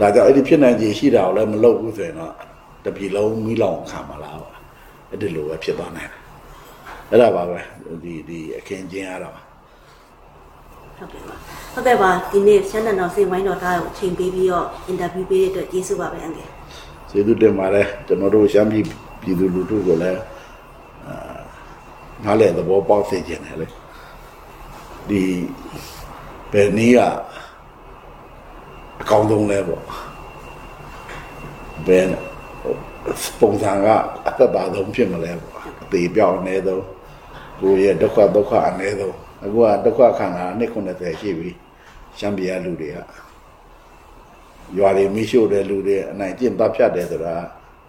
[0.00, 2.32] ဒါကြောင့်အဲ့ဒီဖြစ်နိုင်ခြေရှိတာကိုလည်းမလုပ်ဘူးဆိုရင်တော့
[2.84, 4.54] တပြည်လုံးမိလောင်ခံမလားပေါ့
[5.10, 6.20] အဲ့ဒီလိုပဲဖြစ်သွားနိုင်တယ်
[7.10, 7.58] အဲ့ဒါပါပဲ
[8.02, 9.34] ဒီဒီအခင်းချင်းရတော့
[10.98, 11.34] ဟုတ်ကဲ့ပါ
[11.74, 16.48] ဟုတ်ကဲ့ပါဒီနေ့ရှမ်းနံတော်စိတ်ဝိုင်းတော်သားကိုအချိန်ပေးပြီးတော့အင်တာဗျူးပေးတဲ့အတွက်ကျေးဇူးပါပဲအန်ကယ်
[17.10, 18.84] ကျေးဇူးတင်ပါတယ်ကျွန်တော်တို့ရှမ်းပြည်
[19.20, 20.20] ပြည်သူလူထုကိုလည်း
[21.06, 21.38] အာ
[22.24, 23.66] နားလည်သဘောပေါက်စေခြင်းတယ်လေ
[25.08, 25.22] ဒီ
[26.52, 27.00] ဘယ်နည်းက
[29.02, 29.82] အကောင်းဆုံးလဲပေါ့
[31.86, 32.06] ဘယ်
[33.40, 33.88] ပုံစံက
[34.28, 36.84] အသက်သာဆုံးဖြစ်မလဲပေါ့အသေးပြောင်းအနည်းဆုံး
[37.60, 41.50] ကိုယ့်ရဲ့ဒုက္ခဒုက္ခအနည်းဆုံးအခုကဒုက္ခခံတာနှစ်90ရှိပြီ
[42.18, 42.98] ရှမ်းပြည်ကလူတွေက
[44.76, 47.34] ရွာတွေမိရှို့တဲ့လူတွေအနိုင်ကျင့်တပ်ဖြတ်တယ်ဆိုတာ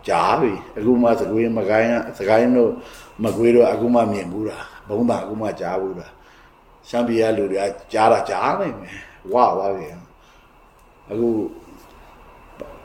[0.08, 1.90] ကြားပြီအခုမှစကွေးမကိုင်း
[2.20, 2.72] စကိုင်းတို့
[3.24, 6.08] မကွေးတို့အခုမှမြင်ဘူးတာဘုံတာအခုမှကြားဘူးတာ
[6.90, 9.00] ရှမ်းပြည်ကလူတွေကကြားတာကြားနိုင်မယ်
[9.34, 9.88] ဝါသွားပြီ
[11.12, 11.30] အခု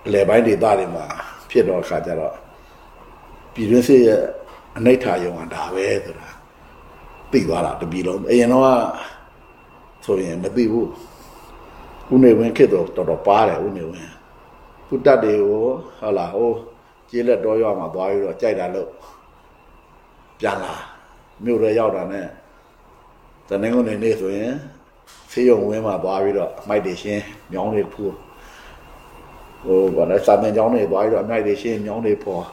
[0.07, 1.05] အလဲပိုင်းဒေသတွေမှာ
[1.51, 2.35] ဖြစ်တော့ခါကြတော့
[3.55, 4.23] ပြည်တွင်းစစ်ရဲ့
[4.77, 6.29] အနိဋ္ဌာယုံကဒါပဲဆိုတာ
[7.33, 8.69] သိသွားတာတပြည်လုံးအရင်တော့က
[10.05, 10.89] ဆိုရင်မသိဘူး
[12.13, 14.13] ဦးနေဝင်းခေတ်တော့တော်တော်ပါတယ်ဦးနေဝင်း
[14.89, 15.61] သူတက်တွေကို
[15.99, 16.53] ဟုတ်လားဟို
[17.11, 18.91] ကျေးလက်တော်ရွာမှာသွားပြီးတော့ကြိုက်တာလို့
[20.41, 20.75] ပြန်လာ
[21.45, 22.27] မြို့ရဲရောက်တာနဲ့
[23.49, 24.55] တနင်္ဂနွေနေ့ဆိုရင်
[25.31, 28.15] ဖေးရုံဝင်းမှာသွားပြီးတော့အမိုက်တွေရှင်းမြောင်းတွေဖူး
[29.65, 32.45] ဟိုဘာလဲစာမန်ကျောင်းတွေသွားပြီးတော့အမိုက်တွေရှင်းမြောင်းတွေဖော်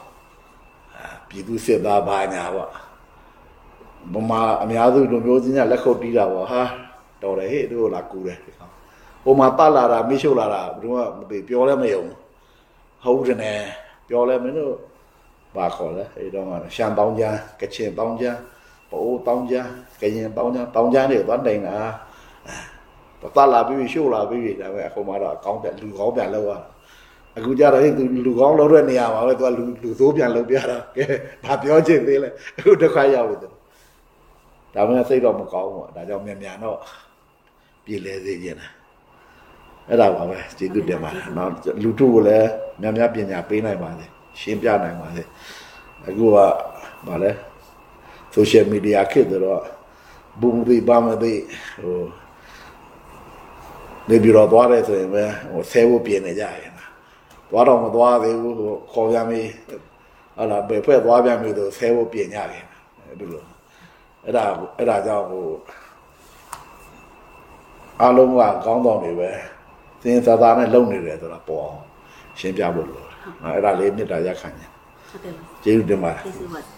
[0.96, 2.70] အာပြည်သူစစ်သားဘာညာပေါ့
[4.14, 6.62] ဗမာအများစုလူမျိုးချင်းကလက်ခုပ်တီးတာပေါ့ဟာ
[7.22, 8.72] တော်တယ်ဟေ့တို့လာကူတယ်ဒီကောင်
[9.24, 12.02] ဟိုမှာပတ်လာတာမရှို့လာတာဘယ်တော့မှမသိပြောလဲမယုံ
[13.04, 13.58] ဟုတ်တယ်နဲ့
[14.08, 14.74] ပြောလဲမင်းတို့
[15.56, 18.38] ဘာခေါ်လဲအဲ့တော့မှရှမ်းတောင်းချမ်းကချင်တောင်းချမ်း
[18.90, 19.70] ပိုးတောင်းချမ်း
[20.00, 21.76] ကရင်တောင်းချမ်းတောင်းချမ်းတွေသွားတိုင်တာ
[23.22, 26.58] တတ်လာပြီးရှို့လာပြီးဒါပဲအခုမှတော့ကောင်းပြန်လူကောင်းပြန်လောက်ရတာ
[27.36, 31.04] အခုကြတော့ဟဲ့သူလူကောင်းလောက်တဲ့နေရာမှာပဲသူကလူလူသိုးပြန်လောက်ပြတာကဲ
[31.44, 33.48] ဘာပြောချင်သေးလဲအခုတစ်ခါရောက်ပြီသူ
[34.74, 36.78] ဒါမှမဟုတ်စိတ်တော့မကောင်းဘူးဒါကြောင့်မြန်မြန်တော့
[37.84, 38.72] ပြည်လဲစေခြင်းလား
[39.88, 41.52] အဲ့ဒါပါပဲကျေးဇူးတင်ပါတယ်။နောက်
[41.82, 42.48] လူထုကိုလည်း
[42.80, 44.06] များများပညာပေးနိုင်ပါစေ။
[44.40, 45.22] ရှင်းပြနိုင်ပါစေ။
[46.08, 46.36] အခုက
[47.06, 47.30] ဗာလဲ
[48.34, 49.62] social media ခေတ်တော့
[50.40, 51.32] ဘုံတွေပါမသိ
[51.82, 52.00] ဟို
[54.08, 56.72] နေပြီးတော့သွားတယ်ဆိုရင်ပဲဟိုဆဲဖို့ပြင်နေကြရင်
[57.50, 59.48] သွားတော့မသွားသေးဘူးဟိုခေါ်ရမေး
[60.36, 62.64] ဟာလာဘယ်ဖွဲ့သွားပြန်ပြီဆိုဆဲဖို့ပြင်ကြတယ်
[63.06, 63.44] အဲ့ဒီလို
[64.24, 64.44] အဲ့ဒါ
[64.78, 65.46] အဲ့ဒါကြောင့်ဟို
[68.00, 69.30] အားလုံးကကောင်းတော်နေပဲ
[70.02, 71.80] သင်သာသာနဲ့လုံနေတယ်ဆိုတာပေါ်အောင်
[72.38, 73.08] ရှင်းပြဖို့လိုတယ်
[73.54, 74.70] အဲ့ဒါလေးမေတ္တာရက်ခံတယ်
[75.10, 76.77] ဟုတ်ကဲ့ပါကျေးဇူးတင်ပါတယ်ကျေးဇူးပါ